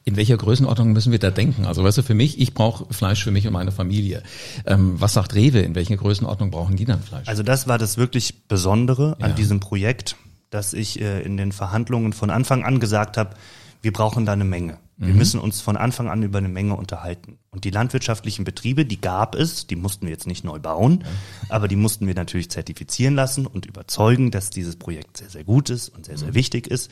In 0.03 0.15
welcher 0.15 0.38
Größenordnung 0.38 0.91
müssen 0.93 1.12
wir 1.12 1.19
da 1.19 1.31
denken? 1.31 1.65
Also 1.65 1.84
weißt 1.84 1.98
du, 2.00 2.03
für 2.03 2.13
mich, 2.13 2.39
ich 2.39 2.53
brauche 2.53 2.91
Fleisch 2.93 3.24
für 3.24 3.31
mich 3.31 3.46
und 3.48 3.53
meine 3.53 3.72
Familie. 3.72 4.24
Ähm, 4.65 5.00
was 5.00 5.13
sagt 5.13 5.36
Rewe? 5.36 5.60
In 5.60 5.75
welcher 5.75 5.98
Größenordnung 5.98 6.51
brauchen 6.51 6.75
die 6.75 6.86
dann 6.86 7.01
Fleisch? 7.01 7.27
Also 7.27 7.43
das 7.43 7.67
war 7.67 7.77
das 7.77 7.98
wirklich 7.98 8.48
Besondere 8.48 9.17
an 9.19 9.31
Ja. 9.31 9.36
diesem 9.36 9.60
Projekt, 9.60 10.15
dass 10.50 10.74
ich 10.74 11.00
äh, 11.01 11.22
in 11.22 11.38
den 11.38 11.51
Verhandlungen 11.51 12.13
von 12.13 12.29
Anfang 12.29 12.63
an 12.63 12.79
gesagt 12.79 13.17
habe, 13.17 13.36
wir 13.81 13.93
brauchen 13.93 14.25
da 14.25 14.34
eine 14.34 14.43
Menge. 14.43 14.77
Wir 15.01 15.13
müssen 15.13 15.39
uns 15.39 15.62
von 15.62 15.77
Anfang 15.77 16.10
an 16.10 16.24
über 16.24 16.39
eine 16.39 16.50
Menge 16.50 16.75
unterhalten. 16.75 17.38
Und 17.51 17.63
die 17.63 17.69
landwirtschaftlichen 17.69 18.43
Betriebe, 18.43 18.84
die 18.86 19.00
gab 19.00 19.34
es, 19.34 19.65
die 19.65 19.77
mussten 19.77 20.05
wir 20.08 20.12
jetzt 20.12 20.27
nicht 20.27 20.43
neu 20.43 20.60
bauen, 20.60 21.05
aber 21.48 21.69
die 21.69 21.77
mussten 21.77 22.05
wir 22.05 22.15
natürlich 22.15 22.51
zertifizieren 22.51 23.15
lassen 23.15 23.48
und 23.48 23.65
überzeugen, 23.65 24.29
dass 24.29 24.50
dieses 24.50 24.75
Projekt 24.75 25.15
sehr, 25.15 25.29
sehr 25.29 25.46
gut 25.46 25.69
ist 25.69 25.88
und 25.88 26.05
sehr, 26.05 26.17
sehr 26.17 26.34
wichtig 26.34 26.67
ist. 26.67 26.91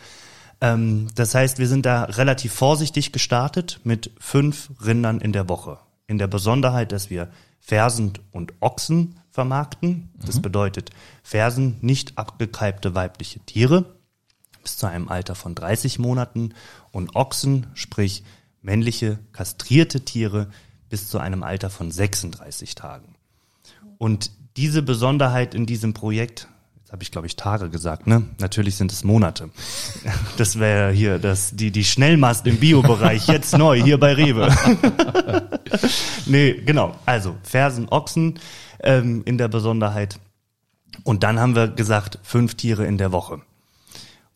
Ähm, 0.61 1.07
das 1.15 1.35
heißt, 1.35 1.59
wir 1.59 1.67
sind 1.67 1.85
da 1.85 2.03
relativ 2.03 2.53
vorsichtig 2.53 3.11
gestartet 3.11 3.79
mit 3.83 4.11
fünf 4.19 4.71
Rindern 4.83 5.21
in 5.21 5.33
der 5.33 5.49
Woche. 5.49 5.79
In 6.07 6.17
der 6.17 6.27
Besonderheit, 6.27 6.91
dass 6.91 7.09
wir 7.09 7.29
Fersen 7.59 8.13
und 8.31 8.53
Ochsen 8.61 9.19
vermarkten. 9.29 10.09
Das 10.25 10.41
bedeutet 10.41 10.89
Fersen, 11.21 11.77
nicht 11.81 12.17
abgekalbte 12.17 12.95
weibliche 12.95 13.39
Tiere 13.41 13.97
bis 14.63 14.77
zu 14.77 14.87
einem 14.87 15.09
Alter 15.09 15.35
von 15.35 15.53
30 15.55 15.99
Monaten 15.99 16.53
und 16.91 17.15
Ochsen, 17.15 17.67
sprich 17.73 18.23
männliche 18.61 19.19
kastrierte 19.31 20.01
Tiere 20.01 20.49
bis 20.89 21.07
zu 21.07 21.19
einem 21.19 21.43
Alter 21.43 21.69
von 21.69 21.91
36 21.91 22.75
Tagen. 22.75 23.15
Und 23.97 24.31
diese 24.57 24.81
Besonderheit 24.81 25.53
in 25.53 25.65
diesem 25.65 25.93
Projekt, 25.93 26.47
jetzt 26.87 26.93
habe 26.93 27.03
ich 27.03 27.11
glaube 27.11 27.27
ich 27.27 27.35
Tage 27.35 27.69
gesagt, 27.69 28.07
ne? 28.07 28.23
Natürlich 28.39 28.75
sind 28.75 28.93
es 28.93 29.03
Monate. 29.03 29.49
Das 30.37 30.57
wäre 30.59 30.91
hier 30.91 31.19
das 31.19 31.53
die 31.53 31.71
die 31.71 31.83
Schnellmast 31.83 32.47
im 32.47 32.57
Biobereich 32.57 33.27
jetzt 33.27 33.57
neu 33.57 33.81
hier 33.81 33.99
bei 33.99 34.13
Rewe. 34.13 34.47
nee, 36.25 36.53
genau. 36.53 36.95
Also 37.05 37.35
Fersen, 37.43 37.89
Ochsen 37.89 38.39
ähm, 38.79 39.23
in 39.25 39.37
der 39.37 39.49
Besonderheit. 39.49 40.19
Und 41.03 41.23
dann 41.23 41.39
haben 41.39 41.55
wir 41.55 41.67
gesagt, 41.67 42.19
fünf 42.23 42.55
Tiere 42.55 42.85
in 42.85 42.97
der 42.97 43.11
Woche. 43.11 43.41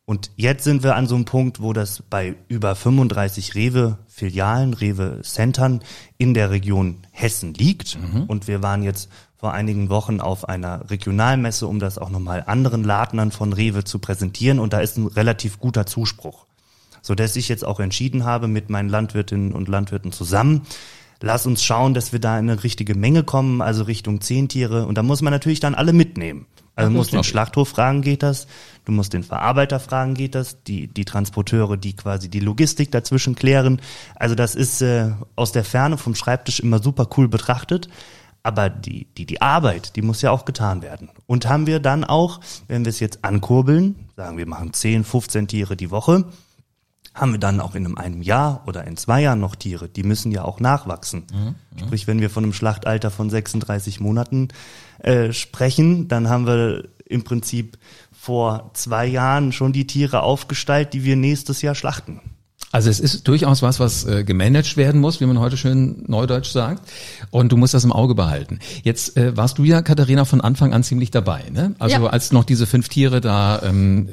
Und 0.03 0.31
jetzt 0.35 0.65
sind 0.65 0.83
wir 0.83 0.95
an 0.95 1.07
so 1.07 1.15
einem 1.15 1.25
Punkt, 1.25 1.61
wo 1.61 1.71
das 1.71 2.03
bei 2.09 2.35
über 2.49 2.75
35 2.75 3.55
Rewe-Filialen, 3.55 4.73
Rewe-Centern 4.73 5.81
in 6.17 6.33
der 6.33 6.49
Region 6.49 6.97
Hessen 7.11 7.53
liegt. 7.53 7.97
Und 8.27 8.47
wir 8.47 8.61
waren 8.61 8.83
jetzt 8.83 9.09
vor 9.41 9.53
einigen 9.53 9.89
Wochen 9.89 10.21
auf 10.21 10.47
einer 10.47 10.87
Regionalmesse, 10.91 11.65
um 11.65 11.79
das 11.79 11.97
auch 11.97 12.11
nochmal 12.11 12.43
anderen 12.45 12.83
Ladnern 12.83 13.31
von 13.31 13.53
Rewe 13.53 13.83
zu 13.83 13.97
präsentieren. 13.97 14.59
Und 14.59 14.71
da 14.71 14.81
ist 14.81 14.97
ein 14.97 15.07
relativ 15.07 15.59
guter 15.59 15.87
Zuspruch. 15.87 16.45
So 17.01 17.15
dass 17.15 17.35
ich 17.35 17.49
jetzt 17.49 17.65
auch 17.65 17.79
entschieden 17.79 18.23
habe, 18.23 18.47
mit 18.47 18.69
meinen 18.69 18.87
Landwirtinnen 18.87 19.51
und 19.51 19.67
Landwirten 19.67 20.11
zusammen, 20.11 20.61
lass 21.21 21.47
uns 21.47 21.63
schauen, 21.63 21.95
dass 21.95 22.13
wir 22.13 22.19
da 22.19 22.37
in 22.37 22.51
eine 22.51 22.63
richtige 22.63 22.93
Menge 22.93 23.23
kommen, 23.23 23.63
also 23.63 23.81
Richtung 23.81 24.21
zehn 24.21 24.47
Tiere. 24.47 24.85
Und 24.85 24.99
da 24.99 25.01
muss 25.01 25.23
man 25.23 25.33
natürlich 25.33 25.59
dann 25.59 25.73
alle 25.73 25.91
mitnehmen. 25.91 26.45
Also 26.75 26.91
du 26.91 26.97
musst 26.97 27.11
den. 27.11 27.23
Schlachthof 27.23 27.69
fragen, 27.69 28.03
geht 28.03 28.21
das? 28.21 28.45
Du 28.85 28.91
musst 28.91 29.13
den 29.13 29.23
Verarbeiter 29.23 29.79
fragen, 29.79 30.13
geht 30.13 30.35
das? 30.35 30.61
Die, 30.65 30.85
die 30.85 31.03
Transporteure, 31.03 31.77
die 31.77 31.95
quasi 31.95 32.29
die 32.29 32.39
Logistik 32.39 32.91
dazwischen 32.91 33.33
klären. 33.33 33.81
Also 34.15 34.35
das 34.35 34.53
ist 34.53 34.83
äh, 34.83 35.13
aus 35.35 35.51
der 35.51 35.63
Ferne 35.63 35.97
vom 35.97 36.13
Schreibtisch 36.13 36.59
immer 36.59 36.81
super 36.81 37.07
cool 37.17 37.27
betrachtet. 37.27 37.89
Aber 38.43 38.69
die, 38.69 39.05
die, 39.17 39.25
die 39.25 39.41
Arbeit, 39.41 39.95
die 39.95 40.01
muss 40.01 40.21
ja 40.21 40.31
auch 40.31 40.45
getan 40.45 40.81
werden. 40.81 41.09
Und 41.27 41.47
haben 41.47 41.67
wir 41.67 41.79
dann 41.79 42.03
auch, 42.03 42.39
wenn 42.67 42.85
wir 42.85 42.89
es 42.89 42.99
jetzt 42.99 43.23
ankurbeln, 43.23 44.09
sagen 44.15 44.37
wir 44.37 44.47
machen 44.47 44.73
10, 44.73 45.03
15 45.03 45.47
Tiere 45.47 45.75
die 45.75 45.91
Woche, 45.91 46.25
haben 47.13 47.33
wir 47.33 47.39
dann 47.39 47.59
auch 47.59 47.75
in 47.75 47.97
einem, 47.97 48.21
Jahr 48.21 48.63
oder 48.67 48.85
in 48.85 48.95
zwei 48.95 49.21
Jahren 49.21 49.41
noch 49.41 49.55
Tiere. 49.55 49.89
Die 49.89 50.03
müssen 50.03 50.31
ja 50.31 50.43
auch 50.45 50.59
nachwachsen. 50.59 51.23
Sprich, 51.77 52.07
wenn 52.07 52.21
wir 52.21 52.29
von 52.29 52.43
einem 52.43 52.53
Schlachtalter 52.53 53.11
von 53.11 53.29
36 53.29 53.99
Monaten 53.99 54.47
äh, 54.99 55.33
sprechen, 55.33 56.07
dann 56.07 56.29
haben 56.29 56.47
wir 56.47 56.87
im 57.05 57.23
Prinzip 57.23 57.77
vor 58.11 58.71
zwei 58.73 59.05
Jahren 59.05 59.51
schon 59.51 59.73
die 59.73 59.87
Tiere 59.87 60.23
aufgestallt, 60.23 60.93
die 60.93 61.03
wir 61.03 61.17
nächstes 61.17 61.61
Jahr 61.61 61.75
schlachten. 61.75 62.21
Also 62.71 62.89
es 62.89 62.99
ist 62.99 63.27
durchaus 63.27 63.61
was, 63.61 63.79
was 63.79 64.05
äh, 64.05 64.23
gemanagt 64.23 64.77
werden 64.77 65.01
muss, 65.01 65.19
wie 65.19 65.25
man 65.25 65.39
heute 65.39 65.57
schön 65.57 66.03
neudeutsch 66.07 66.51
sagt. 66.51 66.89
Und 67.29 67.51
du 67.51 67.57
musst 67.57 67.73
das 67.73 67.83
im 67.83 67.91
Auge 67.91 68.15
behalten. 68.15 68.59
Jetzt 68.83 69.17
äh, 69.17 69.35
warst 69.35 69.57
du 69.57 69.63
ja, 69.63 69.81
Katharina, 69.81 70.25
von 70.25 70.41
Anfang 70.41 70.73
an 70.73 70.83
ziemlich 70.83 71.11
dabei, 71.11 71.43
ne? 71.51 71.75
Also 71.79 71.97
Ja. 71.97 72.07
als 72.07 72.31
noch 72.31 72.43
diese 72.45 72.65
fünf 72.65 72.87
Tiere 72.87 73.19
da 73.21 73.61
ähm, 73.63 74.09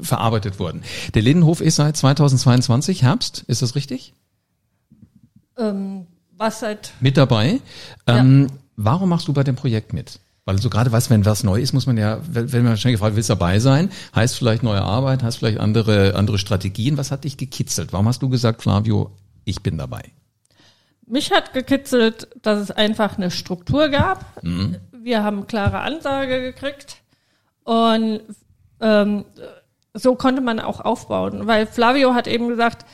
verarbeitet 0.00 0.58
wurden. 0.58 0.82
Der 1.14 1.22
Lindenhof 1.22 1.60
ist 1.60 1.76
seit 1.76 1.96
2022 1.96 3.02
Herbst, 3.02 3.44
ist 3.48 3.62
das 3.62 3.74
richtig? 3.74 4.12
Ähm, 5.56 6.06
was 6.36 6.60
seit 6.60 6.92
Mit 7.00 7.16
dabei. 7.16 7.60
Ähm, 8.06 8.48
Warum 8.76 9.08
machst 9.08 9.26
du 9.26 9.32
bei 9.32 9.42
dem 9.42 9.56
Projekt 9.56 9.92
mit? 9.92 10.20
Weil 10.48 10.56
so 10.56 10.70
gerade 10.70 10.90
weißt, 10.90 11.10
wenn 11.10 11.26
was 11.26 11.44
neu 11.44 11.60
ist, 11.60 11.74
muss 11.74 11.86
man 11.86 11.98
ja, 11.98 12.20
wenn 12.26 12.64
man 12.64 12.78
schnell 12.78 12.94
gefragt, 12.94 13.16
willst 13.16 13.28
du 13.28 13.34
dabei 13.34 13.58
sein? 13.58 13.90
Heißt 14.14 14.34
vielleicht 14.34 14.62
neue 14.62 14.80
Arbeit, 14.80 15.22
heißt 15.22 15.36
vielleicht 15.36 15.60
andere, 15.60 16.14
andere 16.14 16.38
Strategien. 16.38 16.96
Was 16.96 17.10
hat 17.10 17.24
dich 17.24 17.36
gekitzelt? 17.36 17.92
Warum 17.92 18.08
hast 18.08 18.22
du 18.22 18.30
gesagt, 18.30 18.62
Flavio, 18.62 19.10
ich 19.44 19.62
bin 19.62 19.76
dabei? 19.76 20.00
Mich 21.06 21.32
hat 21.32 21.52
gekitzelt, 21.52 22.28
dass 22.40 22.60
es 22.60 22.70
einfach 22.70 23.18
eine 23.18 23.30
Struktur 23.30 23.90
gab. 23.90 24.24
Wir 24.90 25.22
haben 25.22 25.46
klare 25.46 25.80
Ansage 25.80 26.40
gekriegt 26.40 27.02
und 27.64 28.22
ähm, 28.80 29.26
so 29.92 30.14
konnte 30.14 30.40
man 30.40 30.60
auch 30.60 30.80
aufbauen, 30.80 31.46
weil 31.46 31.66
Flavio 31.66 32.14
hat 32.14 32.26
eben 32.26 32.48
gesagt, 32.48 32.86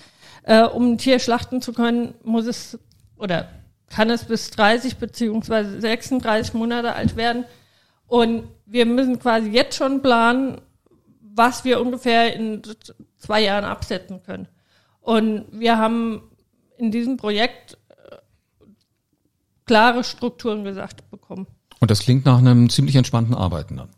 äh, 0.43 0.65
um 0.65 0.95
ein 0.95 0.99
Tier 0.99 1.21
schlachten 1.21 1.63
zu 1.63 1.73
können, 1.73 2.15
muss 2.25 2.47
es 2.47 2.81
oder 3.17 3.49
kann 3.89 4.11
es 4.11 4.25
bis 4.25 4.51
30 4.51 4.97
beziehungsweise 4.97 5.81
36 5.81 6.55
Monate 6.55 6.95
alt 6.95 7.17
werden 7.17 7.45
und 8.07 8.49
wir 8.67 8.87
müssen 8.87 9.19
quasi 9.19 9.51
jetzt 9.51 9.77
schon 9.77 10.03
planen, 10.03 10.61
was 11.21 11.65
wir 11.65 11.81
ungefähr 11.81 12.35
in 12.35 12.63
zwei 13.17 13.43
Jahren 13.43 13.65
absetzen 13.65 14.23
können. 14.23 14.49
Und 15.01 15.47
wir 15.53 15.79
haben 15.79 16.23
in 16.79 16.91
diesem 16.91 17.17
Projekt 17.17 17.77
klare 19.67 20.05
Strukturen 20.05 20.65
gesagt 20.65 21.11
bekommen. 21.11 21.47
Und 21.81 21.91
das 21.91 22.01
klingt 22.01 22.25
nach 22.25 22.39
einem 22.39 22.71
ziemlich 22.71 22.97
entspannten 22.97 23.35
Arbeiten 23.35 23.77
dann. 23.77 23.91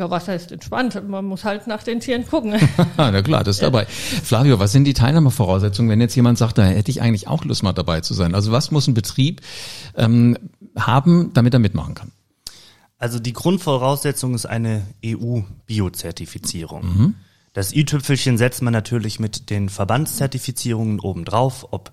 Ja, 0.00 0.10
was 0.10 0.28
heißt 0.28 0.50
entspannt? 0.50 1.06
Man 1.06 1.26
muss 1.26 1.44
halt 1.44 1.66
nach 1.66 1.82
den 1.82 2.00
Tieren 2.00 2.26
gucken. 2.26 2.54
Na 2.96 3.20
klar, 3.20 3.44
das 3.44 3.56
ist 3.56 3.62
dabei. 3.62 3.84
Flavio, 3.84 4.58
was 4.58 4.72
sind 4.72 4.84
die 4.84 4.94
Teilnahmevoraussetzungen, 4.94 5.90
wenn 5.90 6.00
jetzt 6.00 6.16
jemand 6.16 6.38
sagt, 6.38 6.56
da 6.56 6.64
hätte 6.64 6.90
ich 6.90 7.02
eigentlich 7.02 7.28
auch 7.28 7.44
Lust 7.44 7.62
mal 7.62 7.74
dabei 7.74 8.00
zu 8.00 8.14
sein? 8.14 8.34
Also 8.34 8.50
was 8.50 8.70
muss 8.70 8.86
ein 8.86 8.94
Betrieb 8.94 9.42
ähm, 9.96 10.38
haben, 10.74 11.34
damit 11.34 11.52
er 11.52 11.60
mitmachen 11.60 11.94
kann? 11.94 12.12
Also 12.96 13.18
die 13.18 13.34
Grundvoraussetzung 13.34 14.34
ist 14.34 14.46
eine 14.46 14.86
EU-Biozertifizierung. 15.04 16.82
Mhm. 16.82 17.14
Das 17.52 17.74
i-Tüpfelchen 17.74 18.38
setzt 18.38 18.62
man 18.62 18.72
natürlich 18.72 19.20
mit 19.20 19.50
den 19.50 19.68
Verbandszertifizierungen 19.68 20.98
obendrauf, 21.00 21.66
ob 21.72 21.92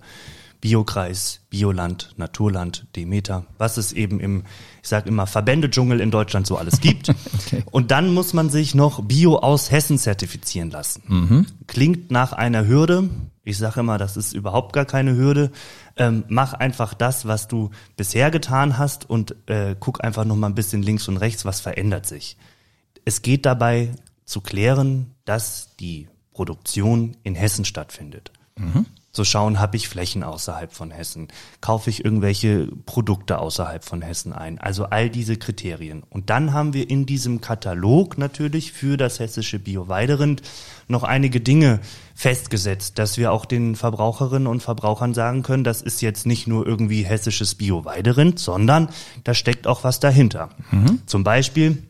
Biokreis, 0.60 1.40
Bioland, 1.50 2.14
Naturland, 2.16 2.86
Demeter, 2.96 3.46
was 3.58 3.76
es 3.76 3.92
eben 3.92 4.18
im, 4.18 4.42
ich 4.82 4.88
sage 4.88 5.08
immer, 5.08 5.26
Verbände-Dschungel 5.26 6.00
in 6.00 6.10
Deutschland 6.10 6.46
so 6.46 6.56
alles 6.56 6.80
gibt. 6.80 7.08
okay. 7.34 7.62
Und 7.70 7.90
dann 7.92 8.12
muss 8.12 8.32
man 8.32 8.50
sich 8.50 8.74
noch 8.74 9.04
Bio 9.04 9.36
aus 9.36 9.70
Hessen 9.70 9.98
zertifizieren 9.98 10.70
lassen. 10.70 11.02
Mhm. 11.06 11.46
Klingt 11.68 12.10
nach 12.10 12.32
einer 12.32 12.66
Hürde. 12.66 13.08
Ich 13.44 13.56
sage 13.56 13.80
immer, 13.80 13.98
das 13.98 14.16
ist 14.16 14.32
überhaupt 14.32 14.72
gar 14.72 14.84
keine 14.84 15.16
Hürde. 15.16 15.52
Ähm, 15.96 16.24
mach 16.28 16.54
einfach 16.54 16.92
das, 16.92 17.26
was 17.26 17.46
du 17.46 17.70
bisher 17.96 18.30
getan 18.30 18.78
hast 18.78 19.08
und 19.08 19.36
äh, 19.48 19.76
guck 19.78 20.02
einfach 20.02 20.24
noch 20.24 20.36
mal 20.36 20.48
ein 20.48 20.54
bisschen 20.56 20.82
links 20.82 21.06
und 21.08 21.18
rechts, 21.18 21.44
was 21.44 21.60
verändert 21.60 22.06
sich. 22.06 22.36
Es 23.04 23.22
geht 23.22 23.46
dabei 23.46 23.90
zu 24.24 24.40
klären, 24.40 25.14
dass 25.24 25.76
die 25.78 26.08
Produktion 26.32 27.16
in 27.22 27.36
Hessen 27.36 27.64
stattfindet. 27.64 28.32
Mhm 28.56 28.86
zu 29.12 29.24
schauen, 29.24 29.58
habe 29.58 29.76
ich 29.76 29.88
Flächen 29.88 30.22
außerhalb 30.22 30.72
von 30.72 30.90
Hessen, 30.90 31.28
kaufe 31.60 31.90
ich 31.90 32.04
irgendwelche 32.04 32.68
Produkte 32.86 33.38
außerhalb 33.38 33.84
von 33.84 34.02
Hessen 34.02 34.32
ein, 34.32 34.58
also 34.58 34.84
all 34.84 35.08
diese 35.10 35.36
Kriterien. 35.36 36.02
Und 36.10 36.30
dann 36.30 36.52
haben 36.52 36.74
wir 36.74 36.88
in 36.88 37.06
diesem 37.06 37.40
Katalog 37.40 38.18
natürlich 38.18 38.72
für 38.72 38.96
das 38.96 39.18
hessische 39.18 39.58
Bio-Weiderind 39.58 40.42
noch 40.88 41.04
einige 41.04 41.40
Dinge 41.40 41.80
festgesetzt, 42.14 42.98
dass 42.98 43.16
wir 43.16 43.32
auch 43.32 43.44
den 43.44 43.76
Verbraucherinnen 43.76 44.46
und 44.46 44.62
Verbrauchern 44.62 45.14
sagen 45.14 45.42
können, 45.42 45.64
das 45.64 45.82
ist 45.82 46.02
jetzt 46.02 46.26
nicht 46.26 46.46
nur 46.46 46.66
irgendwie 46.66 47.02
hessisches 47.02 47.54
Bio-Weiderind, 47.54 48.38
sondern 48.38 48.88
da 49.24 49.34
steckt 49.34 49.66
auch 49.66 49.84
was 49.84 50.00
dahinter. 50.00 50.50
Mhm. 50.70 51.00
Zum 51.06 51.24
Beispiel 51.24 51.82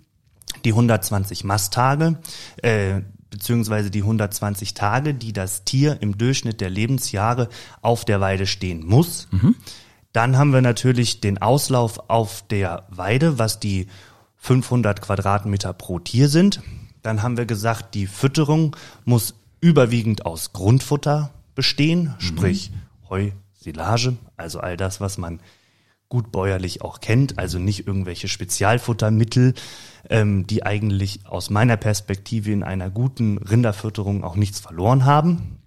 die 0.64 0.70
120 0.70 1.44
Masttage, 1.44 2.18
äh, 2.62 3.02
beziehungsweise 3.30 3.90
die 3.90 4.02
120 4.02 4.74
Tage, 4.74 5.14
die 5.14 5.32
das 5.32 5.64
Tier 5.64 5.98
im 6.00 6.18
Durchschnitt 6.18 6.60
der 6.60 6.70
Lebensjahre 6.70 7.48
auf 7.82 8.04
der 8.04 8.20
Weide 8.20 8.46
stehen 8.46 8.84
muss. 8.84 9.28
Mhm. 9.30 9.54
Dann 10.12 10.36
haben 10.36 10.52
wir 10.52 10.62
natürlich 10.62 11.20
den 11.20 11.38
Auslauf 11.38 12.10
auf 12.10 12.44
der 12.48 12.86
Weide, 12.88 13.38
was 13.38 13.60
die 13.60 13.88
500 14.36 15.02
Quadratmeter 15.02 15.72
pro 15.72 15.98
Tier 15.98 16.28
sind. 16.28 16.62
Dann 17.02 17.22
haben 17.22 17.36
wir 17.36 17.46
gesagt, 17.46 17.94
die 17.94 18.06
Fütterung 18.06 18.76
muss 19.04 19.34
überwiegend 19.60 20.24
aus 20.24 20.52
Grundfutter 20.52 21.30
bestehen, 21.54 22.14
mhm. 22.18 22.20
sprich 22.20 22.70
Heu, 23.10 23.30
Silage, 23.54 24.16
also 24.36 24.60
all 24.60 24.76
das, 24.76 25.00
was 25.00 25.18
man 25.18 25.40
gut 26.08 26.32
bäuerlich 26.32 26.82
auch 26.82 27.00
kennt, 27.00 27.38
also 27.38 27.58
nicht 27.58 27.86
irgendwelche 27.86 28.28
Spezialfuttermittel, 28.28 29.54
ähm, 30.08 30.46
die 30.46 30.64
eigentlich 30.64 31.20
aus 31.26 31.50
meiner 31.50 31.76
Perspektive 31.76 32.50
in 32.50 32.62
einer 32.62 32.90
guten 32.90 33.38
Rinderfütterung 33.38 34.24
auch 34.24 34.36
nichts 34.36 34.58
verloren 34.58 35.04
haben. 35.04 35.58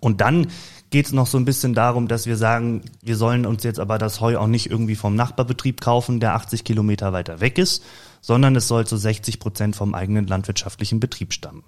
Und 0.00 0.20
dann 0.20 0.48
geht 0.90 1.06
es 1.06 1.12
noch 1.12 1.26
so 1.26 1.36
ein 1.38 1.44
bisschen 1.44 1.74
darum, 1.74 2.08
dass 2.08 2.26
wir 2.26 2.36
sagen, 2.36 2.82
wir 3.02 3.16
sollen 3.16 3.44
uns 3.44 3.64
jetzt 3.64 3.80
aber 3.80 3.98
das 3.98 4.20
Heu 4.20 4.38
auch 4.38 4.46
nicht 4.46 4.70
irgendwie 4.70 4.94
vom 4.94 5.14
Nachbarbetrieb 5.14 5.80
kaufen, 5.80 6.20
der 6.20 6.34
80 6.34 6.64
Kilometer 6.64 7.12
weiter 7.12 7.40
weg 7.40 7.58
ist, 7.58 7.82
sondern 8.20 8.56
es 8.56 8.68
soll 8.68 8.86
zu 8.86 8.96
60 8.96 9.40
Prozent 9.40 9.76
vom 9.76 9.94
eigenen 9.94 10.26
landwirtschaftlichen 10.26 11.00
Betrieb 11.00 11.32
stammen. 11.32 11.64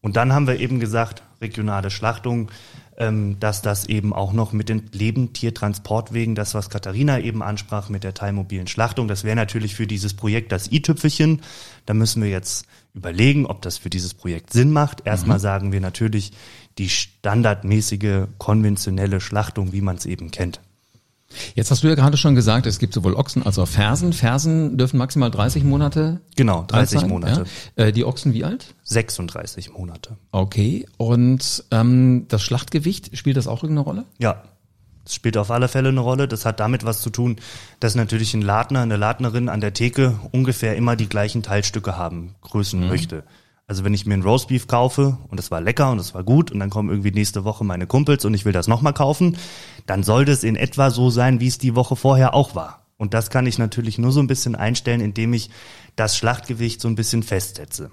Und 0.00 0.16
dann 0.16 0.32
haben 0.32 0.46
wir 0.46 0.60
eben 0.60 0.80
gesagt, 0.80 1.22
regionale 1.40 1.90
Schlachtung, 1.90 2.50
ähm, 2.96 3.38
dass 3.40 3.62
das 3.62 3.86
eben 3.86 4.12
auch 4.12 4.32
noch 4.32 4.52
mit 4.52 4.68
den 4.68 4.88
Lebendtiertransportwegen, 4.92 6.34
das 6.34 6.54
was 6.54 6.70
Katharina 6.70 7.20
eben 7.20 7.42
ansprach 7.42 7.88
mit 7.88 8.04
der 8.04 8.14
teilmobilen 8.14 8.66
Schlachtung, 8.66 9.08
das 9.08 9.24
wäre 9.24 9.36
natürlich 9.36 9.74
für 9.74 9.86
dieses 9.86 10.14
Projekt 10.14 10.52
das 10.52 10.70
i-Tüpfelchen. 10.70 11.42
Da 11.86 11.94
müssen 11.94 12.22
wir 12.22 12.30
jetzt 12.30 12.66
überlegen, 12.94 13.46
ob 13.46 13.62
das 13.62 13.78
für 13.78 13.90
dieses 13.90 14.14
Projekt 14.14 14.52
Sinn 14.52 14.72
macht. 14.72 15.06
Erstmal 15.06 15.38
mhm. 15.38 15.42
sagen 15.42 15.72
wir 15.72 15.80
natürlich 15.80 16.32
die 16.78 16.88
standardmäßige 16.88 18.26
konventionelle 18.38 19.20
Schlachtung, 19.20 19.72
wie 19.72 19.80
man 19.80 19.96
es 19.96 20.06
eben 20.06 20.30
kennt. 20.30 20.60
Jetzt 21.54 21.70
hast 21.70 21.82
du 21.82 21.88
ja 21.88 21.94
gerade 21.94 22.16
schon 22.16 22.34
gesagt, 22.34 22.66
es 22.66 22.78
gibt 22.78 22.94
sowohl 22.94 23.14
Ochsen 23.14 23.44
als 23.44 23.58
auch 23.58 23.68
Fersen. 23.68 24.12
Fersen 24.12 24.78
dürfen 24.78 24.96
maximal 24.98 25.30
30 25.30 25.62
Monate. 25.64 26.20
Genau, 26.36 26.64
30 26.66 27.00
sein, 27.00 27.10
Monate. 27.10 27.44
Ja? 27.76 27.84
Äh, 27.84 27.92
die 27.92 28.04
Ochsen 28.04 28.32
wie 28.32 28.44
alt? 28.44 28.74
36 28.84 29.72
Monate. 29.72 30.16
Okay. 30.32 30.86
Und 30.96 31.64
ähm, 31.70 32.26
das 32.28 32.42
Schlachtgewicht, 32.42 33.16
spielt 33.16 33.36
das 33.36 33.46
auch 33.46 33.62
irgendeine 33.62 33.84
Rolle? 33.84 34.04
Ja. 34.18 34.42
Das 35.04 35.14
spielt 35.14 35.38
auf 35.38 35.50
alle 35.50 35.68
Fälle 35.68 35.88
eine 35.88 36.00
Rolle. 36.00 36.28
Das 36.28 36.44
hat 36.44 36.60
damit 36.60 36.84
was 36.84 37.00
zu 37.00 37.10
tun, 37.10 37.36
dass 37.80 37.94
natürlich 37.94 38.34
ein 38.34 38.42
Ladner, 38.42 38.80
eine 38.80 38.96
Ladnerin 38.96 39.48
an 39.48 39.60
der 39.60 39.72
Theke 39.72 40.18
ungefähr 40.32 40.76
immer 40.76 40.96
die 40.96 41.08
gleichen 41.08 41.42
Teilstücke 41.42 41.96
haben, 41.96 42.34
Größen 42.42 42.80
mhm. 42.80 42.88
möchte. 42.88 43.24
Also 43.68 43.84
wenn 43.84 43.92
ich 43.92 44.06
mir 44.06 44.14
ein 44.14 44.22
Roastbeef 44.22 44.66
kaufe 44.66 45.18
und 45.28 45.38
es 45.38 45.50
war 45.50 45.60
lecker 45.60 45.90
und 45.90 45.98
es 45.98 46.14
war 46.14 46.24
gut 46.24 46.50
und 46.50 46.58
dann 46.58 46.70
kommen 46.70 46.88
irgendwie 46.88 47.10
nächste 47.10 47.44
Woche 47.44 47.64
meine 47.64 47.86
Kumpels 47.86 48.24
und 48.24 48.32
ich 48.32 48.46
will 48.46 48.52
das 48.52 48.66
nochmal 48.66 48.94
kaufen, 48.94 49.36
dann 49.88 50.02
sollte 50.02 50.32
es 50.32 50.44
in 50.44 50.56
etwa 50.56 50.90
so 50.90 51.10
sein, 51.10 51.40
wie 51.40 51.48
es 51.48 51.58
die 51.58 51.74
Woche 51.74 51.96
vorher 51.96 52.34
auch 52.34 52.54
war. 52.54 52.86
Und 52.96 53.14
das 53.14 53.30
kann 53.30 53.46
ich 53.46 53.58
natürlich 53.58 53.98
nur 53.98 54.12
so 54.12 54.20
ein 54.20 54.26
bisschen 54.26 54.54
einstellen, 54.54 55.00
indem 55.00 55.32
ich 55.32 55.50
das 55.96 56.16
Schlachtgewicht 56.16 56.80
so 56.80 56.88
ein 56.88 56.94
bisschen 56.94 57.22
festsetze. 57.22 57.90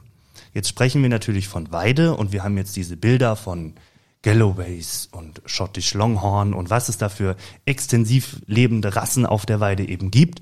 Jetzt 0.54 0.70
sprechen 0.70 1.02
wir 1.02 1.10
natürlich 1.10 1.48
von 1.48 1.72
Weide 1.72 2.16
und 2.16 2.32
wir 2.32 2.44
haben 2.44 2.58
jetzt 2.58 2.76
diese 2.76 2.98
Bilder 2.98 3.36
von 3.36 3.74
Galloways 4.24 5.10
und 5.12 5.42
Scottish 5.48 5.94
Longhorn 5.94 6.54
und 6.54 6.70
was 6.70 6.90
es 6.90 6.98
da 6.98 7.10
für 7.10 7.36
extensiv 7.66 8.42
lebende 8.48 8.96
Rassen 8.96 9.26
auf 9.26 9.46
der 9.46 9.60
Weide 9.60 9.88
eben 9.88 10.12
gibt 10.12 10.42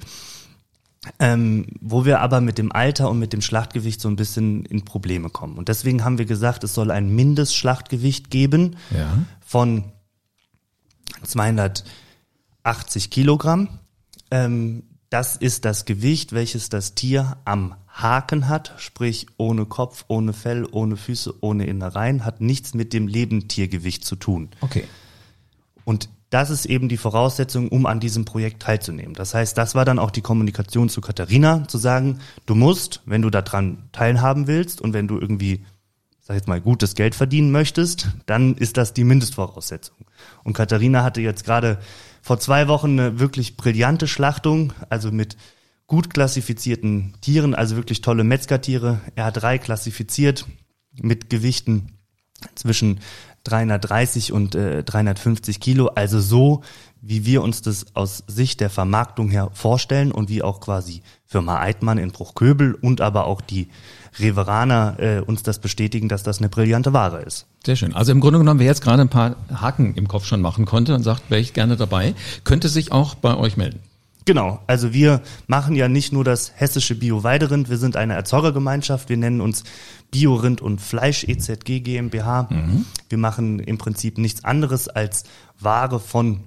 ähm, 1.19 1.65
wo 1.81 2.05
wir 2.05 2.21
aber 2.21 2.41
mit 2.41 2.57
dem 2.57 2.71
Alter 2.71 3.09
und 3.09 3.19
mit 3.19 3.33
dem 3.33 3.41
Schlachtgewicht 3.41 3.99
so 3.99 4.07
ein 4.07 4.15
bisschen 4.15 4.65
in 4.65 4.85
Probleme 4.85 5.29
kommen. 5.29 5.57
Und 5.57 5.69
deswegen 5.69 6.03
haben 6.03 6.17
wir 6.17 6.25
gesagt, 6.25 6.63
es 6.63 6.73
soll 6.73 6.91
ein 6.91 7.13
Mindestschlachtgewicht 7.13 8.29
geben 8.29 8.77
ja. 8.95 9.17
von 9.45 9.85
280 11.23 13.09
Kilogramm. 13.09 13.79
Ähm, 14.31 14.83
das 15.09 15.35
ist 15.35 15.65
das 15.65 15.85
Gewicht, 15.85 16.33
welches 16.33 16.69
das 16.69 16.95
Tier 16.95 17.37
am 17.45 17.75
Haken 17.87 18.49
hat, 18.49 18.73
sprich 18.77 19.27
ohne 19.37 19.65
Kopf, 19.65 20.05
ohne 20.07 20.33
Fell, 20.33 20.65
ohne 20.71 20.97
Füße, 20.97 21.35
ohne 21.41 21.67
Innereien, 21.67 22.25
hat 22.25 22.41
nichts 22.41 22.73
mit 22.73 22.93
dem 22.93 23.07
Lebendtiergewicht 23.07 24.03
zu 24.03 24.15
tun. 24.15 24.49
Okay. 24.61 24.85
Und 25.85 26.09
das 26.31 26.49
ist 26.49 26.65
eben 26.65 26.89
die 26.89 26.97
Voraussetzung, 26.97 27.67
um 27.67 27.85
an 27.85 27.99
diesem 27.99 28.25
Projekt 28.25 28.63
teilzunehmen. 28.63 29.13
Das 29.13 29.35
heißt, 29.35 29.55
das 29.55 29.75
war 29.75 29.85
dann 29.85 29.99
auch 29.99 30.09
die 30.09 30.21
Kommunikation 30.21 30.89
zu 30.89 30.99
Katharina, 30.99 31.67
zu 31.67 31.77
sagen, 31.77 32.19
du 32.47 32.55
musst, 32.55 33.01
wenn 33.05 33.21
du 33.21 33.29
daran 33.29 33.83
teilhaben 33.91 34.47
willst 34.47 34.81
und 34.81 34.93
wenn 34.93 35.07
du 35.07 35.19
irgendwie, 35.19 35.63
sag 36.23 36.35
jetzt 36.35 36.47
mal, 36.47 36.61
gutes 36.61 36.95
Geld 36.95 37.15
verdienen 37.15 37.51
möchtest, 37.51 38.07
dann 38.25 38.55
ist 38.55 38.77
das 38.77 38.93
die 38.93 39.03
Mindestvoraussetzung. 39.03 39.97
Und 40.43 40.53
Katharina 40.53 41.03
hatte 41.03 41.19
jetzt 41.21 41.43
gerade 41.43 41.79
vor 42.21 42.39
zwei 42.39 42.69
Wochen 42.69 42.97
eine 42.97 43.19
wirklich 43.19 43.57
brillante 43.57 44.07
Schlachtung, 44.07 44.71
also 44.89 45.11
mit 45.11 45.35
gut 45.85 46.13
klassifizierten 46.13 47.13
Tieren, 47.19 47.53
also 47.53 47.75
wirklich 47.75 47.99
tolle 47.99 48.23
Metzgertiere. 48.23 49.01
Er 49.15 49.25
hat 49.25 49.41
drei 49.41 49.57
klassifiziert 49.57 50.45
mit 50.93 51.29
Gewichten 51.29 51.97
zwischen 52.55 53.01
330 53.43 54.31
und 54.31 54.55
äh, 54.55 54.83
350 54.83 55.59
Kilo, 55.59 55.87
also 55.87 56.21
so, 56.21 56.63
wie 57.05 57.25
wir 57.25 57.41
uns 57.43 57.61
das 57.61 57.85
aus 57.95 58.23
Sicht 58.27 58.61
der 58.61 58.69
Vermarktung 58.69 59.29
her 59.29 59.49
vorstellen 59.53 60.11
und 60.11 60.29
wie 60.29 60.41
auch 60.41 60.61
quasi 60.61 61.01
Firma 61.25 61.59
Eidmann 61.59 61.97
in 61.97 62.11
Bruchköbel 62.11 62.75
und 62.75 63.01
aber 63.01 63.25
auch 63.27 63.41
die 63.41 63.67
Reveraner 64.19 64.95
äh, 64.99 65.19
uns 65.19 65.43
das 65.43 65.59
bestätigen, 65.59 66.07
dass 66.07 66.23
das 66.23 66.39
eine 66.39 66.47
brillante 66.47 66.93
Ware 66.93 67.21
ist. 67.21 67.45
Sehr 67.65 67.75
schön. 67.75 67.93
Also 67.93 68.13
im 68.13 68.21
Grunde 68.21 68.39
genommen, 68.39 68.59
wer 68.59 68.67
jetzt 68.67 68.81
gerade 68.81 69.01
ein 69.01 69.09
paar 69.09 69.35
Haken 69.53 69.95
im 69.95 70.07
Kopf 70.07 70.25
schon 70.25 70.41
machen 70.41 70.65
konnte 70.65 70.95
und 70.95 71.03
sagt, 71.03 71.29
wäre 71.29 71.41
ich 71.41 71.53
gerne 71.53 71.75
dabei, 71.75 72.15
könnte 72.45 72.69
sich 72.69 72.91
auch 72.91 73.15
bei 73.15 73.35
euch 73.35 73.57
melden. 73.57 73.79
Genau, 74.25 74.61
also 74.67 74.93
wir 74.93 75.21
machen 75.47 75.75
ja 75.75 75.89
nicht 75.89 76.13
nur 76.13 76.23
das 76.23 76.53
hessische 76.55 76.95
Bio-Weiderind, 76.95 77.69
wir 77.69 77.77
sind 77.77 77.97
eine 77.97 78.13
Erzeugergemeinschaft, 78.13 79.09
wir 79.09 79.17
nennen 79.17 79.41
uns 79.41 79.65
Biorind 80.11 80.61
und 80.61 80.79
Fleisch 80.79 81.25
EZG 81.25 81.81
GmbH. 81.81 82.47
Mhm. 82.49 82.85
Wir 83.09 83.17
machen 83.17 83.59
im 83.59 83.77
Prinzip 83.77 84.17
nichts 84.17 84.45
anderes 84.45 84.87
als 84.87 85.25
Ware 85.59 85.99
von 85.99 86.41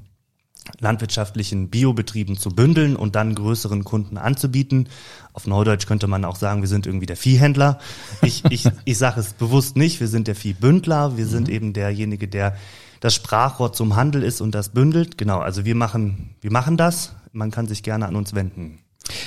landwirtschaftlichen 0.81 1.71
Biobetrieben 1.71 2.37
zu 2.37 2.51
bündeln 2.51 2.97
und 2.97 3.15
dann 3.15 3.35
größeren 3.35 3.85
Kunden 3.85 4.19
anzubieten. 4.19 4.89
Auf 5.33 5.47
Neudeutsch 5.47 5.87
könnte 5.87 6.07
man 6.07 6.25
auch 6.25 6.37
sagen, 6.37 6.63
wir 6.63 6.69
sind 6.69 6.87
irgendwie 6.87 7.07
der 7.07 7.17
Viehhändler. 7.17 7.79
Ich, 8.23 8.45
ich, 8.51 8.69
ich 8.85 8.99
sage 8.99 9.21
es 9.21 9.33
bewusst 9.35 9.77
nicht, 9.77 10.01
wir 10.01 10.09
sind 10.09 10.29
der 10.29 10.35
Viehbündler, 10.35 11.17
wir 11.17 11.25
mhm. 11.27 11.31
sind 11.31 11.49
eben 11.49 11.73
derjenige, 11.73 12.29
der 12.29 12.57
das 13.01 13.15
Sprachrohr 13.15 13.73
zum 13.73 13.97
Handel 13.97 14.23
ist 14.23 14.41
und 14.41 14.55
das 14.55 14.71
bündelt. 14.71 15.19
Genau, 15.19 15.39
also 15.39 15.65
wir 15.65 15.75
machen, 15.75 16.35
wir 16.41 16.51
machen 16.51 16.77
das. 16.77 17.15
Man 17.33 17.51
kann 17.51 17.67
sich 17.67 17.83
gerne 17.83 18.07
an 18.07 18.17
uns 18.17 18.35
wenden. 18.35 18.79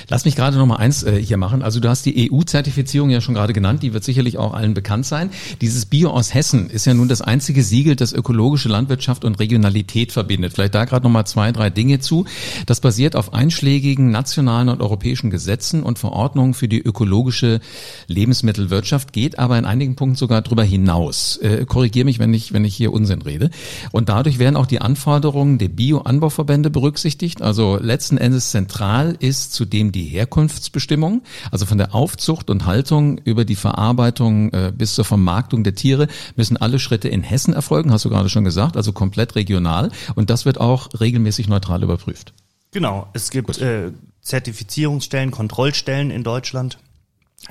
Lass 0.09 0.25
mich 0.25 0.35
gerade 0.35 0.57
noch 0.57 0.65
mal 0.65 0.77
eins 0.77 1.03
äh, 1.03 1.21
hier 1.21 1.37
machen. 1.37 1.61
Also 1.61 1.79
du 1.79 1.89
hast 1.89 2.05
die 2.05 2.31
EU-Zertifizierung 2.31 3.09
ja 3.09 3.21
schon 3.21 3.35
gerade 3.35 3.53
genannt, 3.53 3.83
die 3.83 3.93
wird 3.93 4.03
sicherlich 4.03 4.37
auch 4.37 4.53
allen 4.53 4.73
bekannt 4.73 5.05
sein. 5.05 5.29
Dieses 5.61 5.85
Bio 5.85 6.09
aus 6.09 6.33
Hessen 6.33 6.69
ist 6.69 6.85
ja 6.85 6.93
nun 6.93 7.07
das 7.07 7.21
einzige 7.21 7.63
Siegel, 7.63 7.95
das 7.95 8.13
ökologische 8.13 8.69
Landwirtschaft 8.69 9.25
und 9.25 9.39
Regionalität 9.39 10.11
verbindet. 10.11 10.53
Vielleicht 10.53 10.75
da 10.75 10.85
gerade 10.85 11.03
noch 11.03 11.11
mal 11.11 11.25
zwei, 11.25 11.51
drei 11.51 11.69
Dinge 11.69 11.99
zu. 11.99 12.25
Das 12.65 12.81
basiert 12.81 13.15
auf 13.15 13.33
einschlägigen 13.33 14.11
nationalen 14.11 14.69
und 14.69 14.81
europäischen 14.81 15.29
Gesetzen 15.29 15.83
und 15.83 15.99
Verordnungen 15.99 16.53
für 16.53 16.67
die 16.67 16.81
ökologische 16.81 17.59
Lebensmittelwirtschaft, 18.07 19.13
geht 19.13 19.39
aber 19.39 19.57
in 19.57 19.65
einigen 19.65 19.95
Punkten 19.95 20.15
sogar 20.15 20.41
darüber 20.41 20.63
hinaus. 20.63 21.37
Äh, 21.37 21.65
Korrigiere 21.65 22.05
mich, 22.05 22.19
wenn 22.19 22.33
ich 22.33 22.53
wenn 22.53 22.65
ich 22.65 22.75
hier 22.75 22.93
Unsinn 22.93 23.21
rede. 23.21 23.49
Und 23.91 24.09
dadurch 24.09 24.39
werden 24.39 24.55
auch 24.55 24.65
die 24.65 24.81
Anforderungen 24.81 25.57
der 25.57 25.69
Bio-Anbauverbände 25.69 26.69
berücksichtigt. 26.69 27.41
Also 27.41 27.77
letzten 27.81 28.17
Endes 28.17 28.51
zentral 28.51 29.15
ist 29.19 29.53
zu 29.53 29.65
zudem 29.69 29.91
die 29.91 30.05
Herkunftsbestimmung, 30.05 31.21
also 31.51 31.67
von 31.67 31.77
der 31.77 31.93
Aufzucht 31.93 32.49
und 32.49 32.65
Haltung 32.65 33.19
über 33.19 33.45
die 33.45 33.55
Verarbeitung 33.55 34.51
äh, 34.51 34.73
bis 34.75 34.95
zur 34.95 35.05
Vermarktung 35.05 35.63
der 35.63 35.75
Tiere 35.75 36.07
müssen 36.35 36.57
alle 36.57 36.79
Schritte 36.79 37.07
in 37.07 37.21
Hessen 37.21 37.53
erfolgen, 37.53 37.91
hast 37.91 38.03
du 38.03 38.09
gerade 38.09 38.29
schon 38.29 38.43
gesagt, 38.43 38.77
also 38.77 38.93
komplett 38.93 39.35
regional. 39.35 39.91
Und 40.15 40.31
das 40.31 40.45
wird 40.45 40.59
auch 40.59 40.89
regelmäßig 40.99 41.49
neutral 41.49 41.83
überprüft. 41.83 42.33
Genau, 42.71 43.07
es 43.13 43.29
gibt 43.29 43.59
äh, 43.59 43.91
Zertifizierungsstellen, 44.21 45.29
Kontrollstellen 45.29 46.09
in 46.09 46.23
Deutschland, 46.23 46.79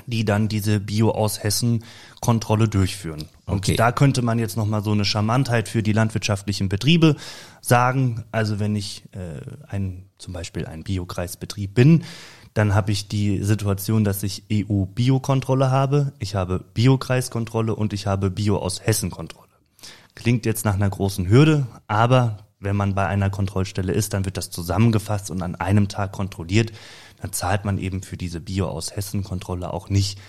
die 0.05 0.25
dann 0.25 0.47
diese 0.47 0.79
Bio 0.79 1.11
aus 1.11 1.43
Hessen 1.43 1.83
Kontrolle 2.21 2.67
durchführen. 2.67 3.25
Und 3.45 3.57
okay. 3.57 3.75
da 3.75 3.91
könnte 3.91 4.21
man 4.21 4.39
jetzt 4.39 4.57
nochmal 4.57 4.83
so 4.83 4.91
eine 4.91 5.05
Charmantheit 5.05 5.67
für 5.67 5.83
die 5.83 5.93
landwirtschaftlichen 5.93 6.69
Betriebe 6.69 7.15
sagen. 7.61 8.23
Also 8.31 8.59
wenn 8.59 8.75
ich 8.75 9.03
äh, 9.11 9.41
ein 9.67 10.05
zum 10.17 10.33
Beispiel 10.33 10.65
ein 10.65 10.83
Biokreisbetrieb 10.83 11.73
bin, 11.73 12.03
dann 12.53 12.75
habe 12.75 12.91
ich 12.91 13.07
die 13.07 13.43
Situation, 13.43 14.03
dass 14.03 14.23
ich 14.23 14.43
EU-Biokontrolle 14.51 15.71
habe, 15.71 16.13
ich 16.19 16.35
habe 16.35 16.65
Biokreiskontrolle 16.73 17.75
und 17.75 17.93
ich 17.93 18.07
habe 18.07 18.31
Bio 18.31 18.57
aus 18.57 18.81
Hessen 18.85 19.11
Kontrolle. 19.11 19.47
Klingt 20.15 20.45
jetzt 20.45 20.65
nach 20.65 20.73
einer 20.73 20.89
großen 20.89 21.29
Hürde, 21.29 21.67
aber 21.87 22.49
wenn 22.59 22.75
man 22.75 22.95
bei 22.95 23.07
einer 23.07 23.29
Kontrollstelle 23.29 23.93
ist, 23.93 24.13
dann 24.13 24.25
wird 24.25 24.35
das 24.35 24.49
zusammengefasst 24.49 25.31
und 25.31 25.41
an 25.41 25.55
einem 25.55 25.87
Tag 25.87 26.11
kontrolliert. 26.11 26.73
Dann 27.21 27.33
zahlt 27.33 27.65
man 27.65 27.77
eben 27.77 28.01
für 28.01 28.17
diese 28.17 28.39
Bio 28.39 28.67
aus 28.67 28.95
Hessen 28.95 29.23
Kontrolle 29.23 29.73
auch 29.73 29.89
nicht 29.89 30.19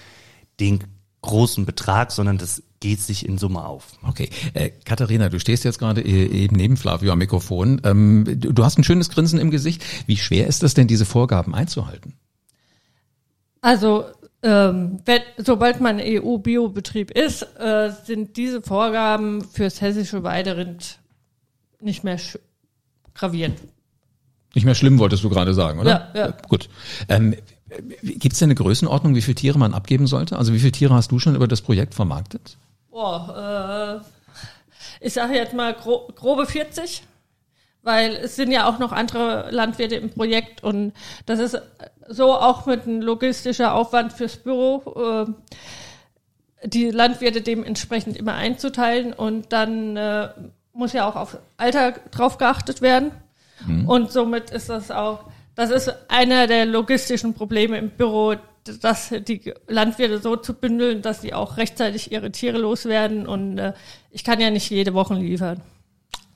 den 0.58 0.80
großen 1.22 1.66
Betrag, 1.66 2.12
sondern 2.12 2.38
das 2.38 2.62
geht 2.80 3.00
sich 3.00 3.26
in 3.26 3.36
Summe 3.36 3.64
auf. 3.64 3.88
Okay. 4.02 4.30
Äh, 4.54 4.70
Katharina, 4.70 5.28
du 5.28 5.38
stehst 5.38 5.64
jetzt 5.64 5.78
gerade 5.78 6.00
äh, 6.00 6.26
eben 6.26 6.56
neben 6.56 6.76
Flavio 6.76 7.12
am 7.12 7.18
Mikrofon. 7.18 7.80
Ähm, 7.84 8.24
du, 8.26 8.52
du 8.52 8.64
hast 8.64 8.78
ein 8.78 8.84
schönes 8.84 9.10
Grinsen 9.10 9.38
im 9.38 9.50
Gesicht. 9.50 9.84
Wie 10.06 10.16
schwer 10.16 10.46
ist 10.46 10.62
es 10.62 10.74
denn, 10.74 10.86
diese 10.86 11.04
Vorgaben 11.04 11.54
einzuhalten? 11.54 12.14
Also 13.60 14.06
ähm, 14.42 15.00
wenn, 15.04 15.20
sobald 15.36 15.80
man 15.80 16.00
EU-Biobetrieb 16.00 17.10
ist, 17.10 17.42
äh, 17.58 17.92
sind 18.04 18.38
diese 18.38 18.62
Vorgaben 18.62 19.44
fürs 19.44 19.82
hessische 19.82 20.22
Weiderind 20.22 20.98
nicht 21.80 22.04
mehr 22.04 22.18
gravierend. 23.14 23.58
Nicht 24.54 24.64
mehr 24.64 24.74
schlimm, 24.74 24.98
wolltest 24.98 25.22
du 25.22 25.30
gerade 25.30 25.54
sagen, 25.54 25.80
oder? 25.80 26.10
Ja, 26.14 26.20
ja. 26.26 26.34
Gut. 26.48 26.68
Ähm, 27.08 27.36
Gibt 28.02 28.32
es 28.32 28.40
denn 28.40 28.48
eine 28.48 28.56
Größenordnung, 28.56 29.14
wie 29.14 29.22
viele 29.22 29.36
Tiere 29.36 29.58
man 29.58 29.74
abgeben 29.74 30.06
sollte? 30.06 30.36
Also 30.36 30.52
wie 30.52 30.58
viele 30.58 30.72
Tiere 30.72 30.94
hast 30.94 31.12
du 31.12 31.18
schon 31.20 31.36
über 31.36 31.46
das 31.46 31.60
Projekt 31.60 31.94
vermarktet? 31.94 32.56
Boah, 32.90 34.02
äh, 34.02 35.06
ich 35.06 35.12
sage 35.12 35.34
jetzt 35.34 35.54
mal 35.54 35.72
gro 35.74 36.08
grobe 36.16 36.46
40, 36.46 37.02
weil 37.82 38.16
es 38.16 38.34
sind 38.34 38.50
ja 38.50 38.68
auch 38.68 38.80
noch 38.80 38.90
andere 38.90 39.50
Landwirte 39.50 39.94
im 39.94 40.10
Projekt 40.10 40.64
und 40.64 40.92
das 41.26 41.38
ist 41.38 41.60
so 42.08 42.34
auch 42.34 42.66
mit 42.66 42.82
einem 42.82 43.02
logistischer 43.02 43.74
Aufwand 43.74 44.12
fürs 44.12 44.36
Büro, 44.36 45.26
äh, 45.26 46.68
die 46.68 46.90
Landwirte 46.90 47.40
dementsprechend 47.40 48.16
immer 48.16 48.34
einzuteilen 48.34 49.12
und 49.12 49.52
dann 49.52 49.96
äh, 49.96 50.28
muss 50.72 50.92
ja 50.92 51.08
auch 51.08 51.16
auf 51.16 51.38
Alter 51.56 51.92
drauf 52.10 52.36
geachtet 52.36 52.82
werden. 52.82 53.12
Mhm. 53.66 53.88
Und 53.88 54.12
somit 54.12 54.50
ist 54.50 54.68
das 54.68 54.90
auch 54.90 55.24
das 55.60 55.70
ist 55.70 55.92
einer 56.08 56.46
der 56.46 56.64
logistischen 56.64 57.34
Probleme 57.34 57.76
im 57.76 57.90
Büro, 57.90 58.34
dass 58.80 59.10
die 59.10 59.52
Landwirte 59.68 60.18
so 60.18 60.36
zu 60.36 60.54
bündeln, 60.54 61.02
dass 61.02 61.20
sie 61.20 61.34
auch 61.34 61.58
rechtzeitig 61.58 62.12
ihre 62.12 62.30
Tiere 62.30 62.56
loswerden. 62.56 63.26
Und 63.26 63.58
äh, 63.58 63.74
ich 64.10 64.24
kann 64.24 64.40
ja 64.40 64.50
nicht 64.50 64.70
jede 64.70 64.94
Woche 64.94 65.14
liefern. 65.14 65.60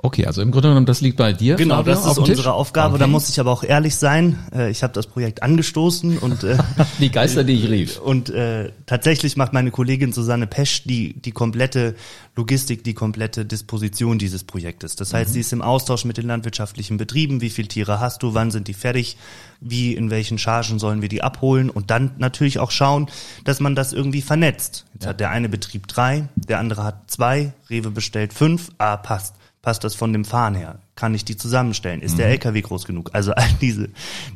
Okay, 0.04 0.26
also 0.26 0.42
im 0.42 0.50
Grunde 0.50 0.68
genommen, 0.68 0.84
das 0.84 1.00
liegt 1.00 1.16
bei 1.16 1.32
dir. 1.32 1.56
Genau, 1.56 1.76
Flavio, 1.76 1.94
das 1.94 2.04
ist 2.04 2.18
unsere 2.18 2.36
Tisch? 2.36 2.46
Aufgabe. 2.46 2.96
Okay. 2.96 3.00
Da 3.00 3.06
muss 3.06 3.30
ich 3.30 3.40
aber 3.40 3.50
auch 3.50 3.64
ehrlich 3.64 3.96
sein. 3.96 4.38
Äh, 4.54 4.70
ich 4.70 4.82
habe 4.82 4.92
das 4.92 5.06
Projekt 5.06 5.42
angestoßen 5.42 6.18
und 6.18 6.44
äh, 6.44 6.58
die 7.00 7.10
Geister, 7.10 7.42
die 7.42 7.54
ich 7.54 7.70
rief. 7.70 8.00
Und 8.00 8.28
äh, 8.28 8.70
tatsächlich 8.84 9.38
macht 9.38 9.54
meine 9.54 9.70
Kollegin 9.70 10.12
Susanne 10.12 10.46
Pesch 10.46 10.84
die 10.84 11.14
die 11.14 11.32
komplette 11.32 11.94
Logistik, 12.36 12.84
die 12.84 12.92
komplette 12.92 13.46
Disposition 13.46 14.18
dieses 14.18 14.44
Projektes. 14.44 14.94
Das 14.94 15.14
heißt, 15.14 15.30
mhm. 15.30 15.32
sie 15.32 15.40
ist 15.40 15.54
im 15.54 15.62
Austausch 15.62 16.04
mit 16.04 16.18
den 16.18 16.26
landwirtschaftlichen 16.26 16.98
Betrieben. 16.98 17.40
Wie 17.40 17.48
viele 17.48 17.68
Tiere 17.68 17.98
hast 17.98 18.22
du? 18.22 18.34
Wann 18.34 18.50
sind 18.50 18.68
die 18.68 18.74
fertig? 18.74 19.16
Wie 19.62 19.94
in 19.94 20.10
welchen 20.10 20.36
Chargen 20.36 20.78
sollen 20.78 21.00
wir 21.00 21.08
die 21.08 21.22
abholen? 21.22 21.70
Und 21.70 21.90
dann 21.90 22.10
natürlich 22.18 22.58
auch 22.58 22.72
schauen, 22.72 23.08
dass 23.44 23.58
man 23.58 23.74
das 23.74 23.94
irgendwie 23.94 24.20
vernetzt. 24.20 24.84
Jetzt 24.92 25.04
ja. 25.04 25.08
hat 25.08 25.20
der 25.20 25.30
eine 25.30 25.48
Betrieb 25.48 25.86
drei, 25.88 26.28
der 26.36 26.58
andere 26.58 26.84
hat 26.84 27.10
zwei, 27.10 27.54
Rewe 27.70 27.90
bestellt 27.90 28.34
fünf. 28.34 28.70
Ah, 28.76 28.98
passt 28.98 29.32
Passt 29.64 29.82
das 29.82 29.94
von 29.94 30.12
dem 30.12 30.26
Fahren 30.26 30.54
her? 30.54 30.78
Kann 30.94 31.14
ich 31.14 31.24
die 31.24 31.38
zusammenstellen? 31.38 32.02
Ist 32.02 32.12
mhm. 32.12 32.18
der 32.18 32.28
LKW 32.28 32.60
groß 32.60 32.84
genug? 32.84 33.08
Also 33.14 33.32
all 33.32 33.48
diese, 33.62 33.88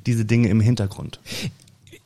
diese 0.06 0.24
Dinge 0.24 0.48
im 0.48 0.58
Hintergrund. 0.58 1.20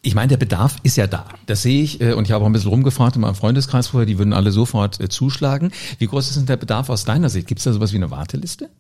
Ich 0.03 0.17
meine, 0.17 0.27
der 0.27 0.39
Bedarf 0.39 0.79
ist 0.83 0.97
ja 0.97 1.07
da. 1.07 1.27
Das 1.47 1.63
sehe 1.63 1.85
ich 1.85 2.01
äh, 2.01 2.15
und 2.15 2.25
ich 2.25 2.33
habe 2.33 2.43
auch 2.43 2.49
ein 2.49 2.53
bisschen 2.53 2.71
rumgefragt 2.71 3.15
in 3.15 3.23
meinem 3.23 3.37
Freundeskreis 3.37 3.87
vorher, 3.87 4.07
die 4.07 4.19
würden 4.19 4.33
alle 4.33 4.51
sofort 4.51 4.99
äh, 4.99 5.09
zuschlagen. 5.09 5.71
Wie 5.99 6.09
groß 6.09 6.31
ist 6.31 6.37
denn 6.37 6.47
der 6.47 6.57
Bedarf 6.57 6.91
aus 6.91 7.05
deiner 7.05 7.29
Sicht? 7.29 7.47
Gibt 7.47 7.61
es 7.61 7.65
da 7.65 7.73
sowas 7.73 7.93
wie 7.93 7.97
eine 7.99 8.11
Warteliste? 8.11 8.71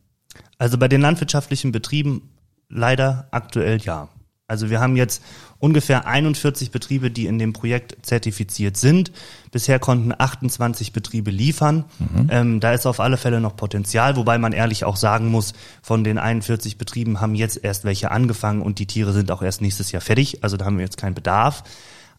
Also 0.58 0.76
bei 0.76 0.88
den 0.88 1.00
landwirtschaftlichen 1.00 1.70
Betrieben 1.70 2.28
leider 2.68 3.28
aktuell 3.30 3.80
ja. 3.80 4.08
Also 4.52 4.68
wir 4.68 4.80
haben 4.80 4.96
jetzt 4.96 5.22
ungefähr 5.60 6.06
41 6.06 6.70
Betriebe, 6.70 7.10
die 7.10 7.24
in 7.24 7.38
dem 7.38 7.54
Projekt 7.54 7.96
zertifiziert 8.04 8.76
sind. 8.76 9.10
Bisher 9.50 9.78
konnten 9.78 10.12
28 10.16 10.92
Betriebe 10.92 11.30
liefern. 11.30 11.86
Mhm. 11.98 12.26
Ähm, 12.28 12.60
da 12.60 12.74
ist 12.74 12.84
auf 12.84 13.00
alle 13.00 13.16
Fälle 13.16 13.40
noch 13.40 13.56
Potenzial, 13.56 14.14
wobei 14.16 14.36
man 14.36 14.52
ehrlich 14.52 14.84
auch 14.84 14.96
sagen 14.96 15.28
muss, 15.28 15.54
von 15.80 16.04
den 16.04 16.18
41 16.18 16.76
Betrieben 16.76 17.22
haben 17.22 17.34
jetzt 17.34 17.64
erst 17.64 17.84
welche 17.84 18.10
angefangen 18.10 18.60
und 18.60 18.78
die 18.78 18.86
Tiere 18.86 19.14
sind 19.14 19.30
auch 19.30 19.40
erst 19.40 19.62
nächstes 19.62 19.90
Jahr 19.90 20.02
fertig. 20.02 20.44
Also 20.44 20.58
da 20.58 20.66
haben 20.66 20.76
wir 20.76 20.84
jetzt 20.84 20.98
keinen 20.98 21.14
Bedarf. 21.14 21.64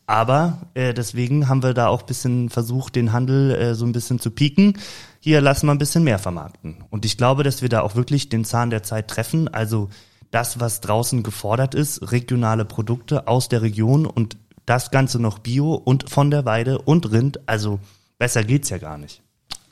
Aber 0.07 0.57
äh, 0.73 0.95
deswegen 0.95 1.47
haben 1.47 1.61
wir 1.61 1.75
da 1.75 1.87
auch 1.87 2.01
bisschen 2.01 2.49
versucht, 2.49 2.95
den 2.95 3.13
Handel 3.13 3.51
äh, 3.51 3.75
so 3.75 3.85
ein 3.85 3.91
bisschen 3.91 4.19
zu 4.19 4.31
pieken. 4.31 4.79
Hier 5.19 5.39
lassen 5.39 5.67
wir 5.67 5.71
ein 5.71 5.77
bisschen 5.77 6.03
mehr 6.03 6.17
vermarkten. 6.17 6.77
Und 6.89 7.05
ich 7.05 7.15
glaube, 7.15 7.43
dass 7.43 7.61
wir 7.61 7.69
da 7.69 7.81
auch 7.81 7.95
wirklich 7.95 8.27
den 8.27 8.43
Zahn 8.43 8.71
der 8.71 8.81
Zeit 8.81 9.07
treffen. 9.07 9.53
Also 9.53 9.89
das, 10.33 10.59
was 10.59 10.81
draußen 10.81 11.23
gefordert 11.23 11.75
ist, 11.75 12.11
regionale 12.11 12.65
Produkte 12.65 13.27
aus 13.27 13.49
der 13.49 13.61
Region 13.61 14.05
und 14.05 14.37
das 14.65 14.91
Ganze 14.91 15.19
noch 15.19 15.39
Bio 15.39 15.73
und 15.73 16.09
von 16.09 16.31
der 16.31 16.45
Weide 16.45 16.79
und 16.79 17.11
Rind. 17.11 17.47
Also 17.47 17.79
besser 18.17 18.43
geht's 18.43 18.69
ja 18.69 18.77
gar 18.77 18.97
nicht. 18.97 19.22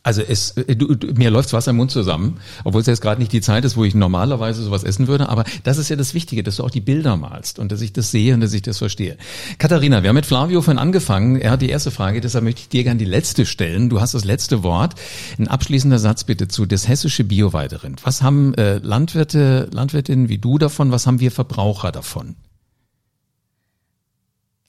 Also 0.03 0.23
es, 0.23 0.51
äh, 0.57 0.75
du, 0.75 0.95
du, 0.95 1.13
mir 1.13 1.29
läuft's 1.29 1.53
Wasser 1.53 1.71
im 1.71 1.77
Mund 1.77 1.91
zusammen, 1.91 2.39
obwohl 2.63 2.81
es 2.81 2.87
jetzt 2.87 3.01
gerade 3.01 3.21
nicht 3.21 3.31
die 3.33 3.41
Zeit 3.41 3.65
ist, 3.65 3.77
wo 3.77 3.83
ich 3.83 3.93
normalerweise 3.93 4.63
sowas 4.63 4.83
essen 4.83 5.07
würde. 5.07 5.29
Aber 5.29 5.43
das 5.63 5.77
ist 5.77 5.89
ja 5.89 5.95
das 5.95 6.15
Wichtige, 6.15 6.41
dass 6.41 6.55
du 6.55 6.63
auch 6.63 6.71
die 6.71 6.81
Bilder 6.81 7.17
malst 7.17 7.59
und 7.59 7.71
dass 7.71 7.81
ich 7.81 7.93
das 7.93 8.09
sehe 8.09 8.33
und 8.33 8.41
dass 8.41 8.53
ich 8.53 8.63
das 8.63 8.79
verstehe. 8.79 9.17
Katharina, 9.59 10.01
wir 10.01 10.09
haben 10.09 10.15
mit 10.15 10.25
Flavio 10.25 10.61
vorhin 10.61 10.79
angefangen. 10.79 11.35
Er 11.35 11.51
hat 11.51 11.61
die 11.61 11.69
erste 11.69 11.91
Frage, 11.91 12.19
deshalb 12.19 12.43
möchte 12.43 12.61
ich 12.61 12.69
dir 12.69 12.83
gerne 12.83 12.97
die 12.97 13.05
letzte 13.05 13.45
stellen. 13.45 13.89
Du 13.89 14.01
hast 14.01 14.15
das 14.15 14.25
letzte 14.25 14.63
Wort. 14.63 14.95
Ein 15.37 15.47
abschließender 15.47 15.99
Satz 15.99 16.23
bitte 16.23 16.47
zu 16.47 16.65
das 16.65 16.87
hessische 16.87 17.23
Bio-Weiderind. 17.23 18.03
Was 18.03 18.23
haben 18.23 18.55
äh, 18.55 18.79
Landwirte, 18.79 19.69
Landwirtinnen 19.71 20.29
wie 20.29 20.39
du 20.39 20.57
davon? 20.57 20.91
Was 20.91 21.05
haben 21.05 21.19
wir 21.19 21.31
Verbraucher 21.31 21.91
davon? 21.91 22.35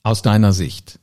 Aus 0.03 0.21
deiner 0.21 0.53
Sicht? 0.53 0.99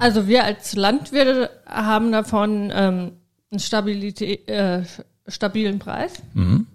Also 0.00 0.26
wir 0.26 0.44
als 0.44 0.74
Landwirte 0.74 1.50
haben 1.66 2.10
davon 2.10 2.72
ähm, 2.74 3.12
einen 3.50 3.60
Stabilität, 3.60 4.48
äh, 4.48 4.82
stabilen 5.28 5.78
Preis, 5.78 6.22
mhm. 6.32 6.66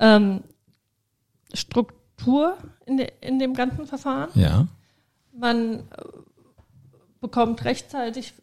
ähm, 0.00 0.42
Struktur 1.54 2.58
in, 2.84 2.96
de, 2.96 3.12
in 3.20 3.38
dem 3.38 3.54
ganzen 3.54 3.86
Verfahren. 3.86 4.30
Ja. 4.34 4.66
Man 5.32 5.74
äh, 5.74 5.82
bekommt 7.20 7.64
rechtzeitig 7.64 8.34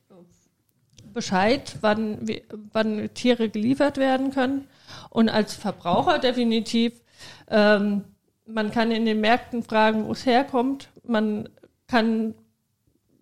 Bescheid, 1.13 1.75
wann, 1.81 2.25
wann 2.71 3.09
Tiere 3.13 3.49
geliefert 3.49 3.97
werden 3.97 4.31
können. 4.31 4.67
Und 5.09 5.27
als 5.27 5.55
Verbraucher 5.55 6.19
definitiv, 6.19 6.93
ähm, 7.49 8.05
man 8.45 8.71
kann 8.71 8.91
in 8.91 9.05
den 9.05 9.19
Märkten 9.19 9.61
fragen, 9.61 10.05
wo 10.05 10.13
es 10.13 10.25
herkommt. 10.25 10.87
Man 11.03 11.49
kann 11.87 12.33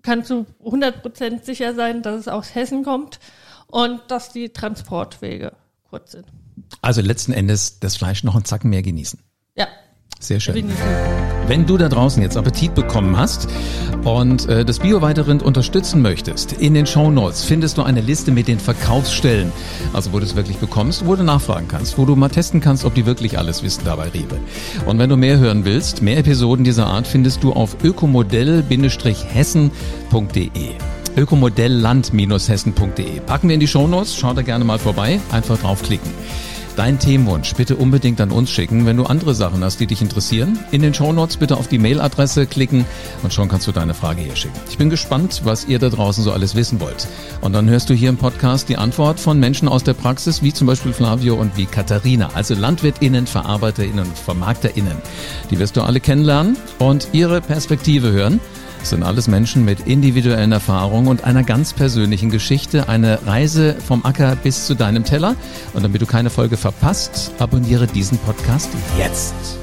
kann 0.03 0.23
zu 0.23 0.45
100 0.63 1.01
Prozent 1.01 1.45
sicher 1.45 1.73
sein, 1.73 2.03
dass 2.03 2.19
es 2.19 2.27
aus 2.27 2.53
Hessen 2.53 2.83
kommt 2.83 3.19
und 3.67 4.01
dass 4.09 4.31
die 4.31 4.49
Transportwege 4.49 5.53
kurz 5.89 6.11
sind. 6.11 6.25
Also 6.81 7.01
letzten 7.01 7.33
Endes 7.33 7.79
das 7.79 7.97
Fleisch 7.97 8.23
noch 8.23 8.35
einen 8.35 8.45
Zacken 8.45 8.69
mehr 8.69 8.83
genießen. 8.83 9.19
Ja, 9.55 9.67
Sehr 10.23 10.39
schön. 10.39 10.71
Wenn 11.47 11.65
du 11.65 11.77
da 11.77 11.89
draußen 11.89 12.23
jetzt 12.23 12.37
Appetit 12.37 12.73
bekommen 12.73 13.17
hast 13.17 13.49
und 14.05 14.47
äh, 14.47 14.63
das 14.63 14.79
Bio-Weiterind 14.79 15.43
unterstützen 15.43 16.01
möchtest, 16.01 16.53
in 16.53 16.73
den 16.73 16.85
Shownotes 16.85 17.43
findest 17.43 17.77
du 17.77 17.83
eine 17.83 17.99
Liste 17.99 18.31
mit 18.31 18.47
den 18.47 18.57
Verkaufsstellen, 18.57 19.51
also 19.91 20.13
wo 20.13 20.19
du 20.19 20.25
es 20.25 20.37
wirklich 20.37 20.59
bekommst, 20.59 21.05
wo 21.05 21.17
du 21.17 21.25
nachfragen 21.25 21.67
kannst, 21.67 21.97
wo 21.97 22.05
du 22.05 22.15
mal 22.15 22.29
testen 22.29 22.61
kannst, 22.61 22.85
ob 22.85 22.95
die 22.95 23.05
wirklich 23.05 23.37
alles 23.37 23.63
wissen 23.63 23.81
dabei 23.83 24.07
Rewe. 24.07 24.39
Und 24.85 24.97
wenn 24.97 25.09
du 25.09 25.17
mehr 25.17 25.39
hören 25.39 25.65
willst, 25.65 26.01
mehr 26.01 26.19
Episoden 26.19 26.63
dieser 26.63 26.87
Art 26.87 27.05
findest 27.05 27.43
du 27.43 27.51
auf 27.51 27.75
ökomodell-hessen.de. 27.83 30.69
Ökomodellland-hessen.de. 31.17 33.19
Packen 33.25 33.49
wir 33.49 33.55
in 33.55 33.59
die 33.59 33.67
Shownotes, 33.67 34.15
schau 34.15 34.33
da 34.33 34.41
gerne 34.41 34.63
mal 34.63 34.79
vorbei, 34.79 35.19
einfach 35.31 35.57
draufklicken. 35.57 36.09
Dein 36.75 36.97
Themenwunsch 36.97 37.53
bitte 37.53 37.75
unbedingt 37.75 38.19
an 38.19 38.31
uns 38.31 38.49
schicken, 38.49 38.87
wenn 38.87 38.97
du 38.97 39.05
andere 39.05 39.35
Sachen 39.35 39.63
hast, 39.63 39.79
die 39.79 39.85
dich 39.85 40.01
interessieren. 40.01 40.57
In 40.71 40.81
den 40.81 40.95
Shownotes 40.95 41.37
bitte 41.37 41.55
auf 41.55 41.67
die 41.67 41.77
Mailadresse 41.77 42.47
klicken 42.47 42.85
und 43.21 43.31
schon 43.31 43.47
kannst 43.47 43.67
du 43.67 43.71
deine 43.71 43.93
Frage 43.93 44.23
hier 44.23 44.35
schicken. 44.35 44.59
Ich 44.69 44.79
bin 44.79 44.89
gespannt, 44.89 45.41
was 45.43 45.65
ihr 45.65 45.77
da 45.77 45.89
draußen 45.89 46.23
so 46.23 46.31
alles 46.31 46.55
wissen 46.55 46.79
wollt. 46.79 47.07
Und 47.41 47.53
dann 47.53 47.69
hörst 47.69 47.91
du 47.91 47.93
hier 47.93 48.09
im 48.09 48.17
Podcast 48.17 48.69
die 48.69 48.77
Antwort 48.77 49.19
von 49.19 49.39
Menschen 49.39 49.67
aus 49.67 49.83
der 49.83 49.93
Praxis, 49.93 50.41
wie 50.41 50.51
zum 50.51 50.65
Beispiel 50.65 50.93
Flavio 50.93 51.35
und 51.35 51.55
wie 51.57 51.67
Katharina, 51.67 52.31
also 52.33 52.55
LandwirtInnen, 52.55 53.27
VerarbeiterInnen 53.27 54.05
und 54.05 54.17
VermarkterInnen. 54.17 54.97
Die 55.51 55.59
wirst 55.59 55.77
du 55.77 55.81
alle 55.81 55.99
kennenlernen 55.99 56.57
und 56.79 57.09
ihre 57.11 57.39
Perspektive 57.39 58.11
hören. 58.11 58.39
Sind 58.83 59.03
alles 59.03 59.27
Menschen 59.27 59.65
mit 59.65 59.87
individuellen 59.87 60.51
Erfahrungen 60.51 61.07
und 61.07 61.23
einer 61.23 61.43
ganz 61.43 61.73
persönlichen 61.73 62.29
Geschichte. 62.29 62.89
Eine 62.89 63.25
Reise 63.25 63.75
vom 63.75 64.05
Acker 64.05 64.35
bis 64.35 64.67
zu 64.67 64.75
deinem 64.75 65.03
Teller. 65.03 65.35
Und 65.73 65.83
damit 65.83 66.01
du 66.01 66.05
keine 66.05 66.29
Folge 66.29 66.57
verpasst, 66.57 67.31
abonniere 67.39 67.87
diesen 67.87 68.17
Podcast 68.19 68.69
jetzt. 68.97 69.62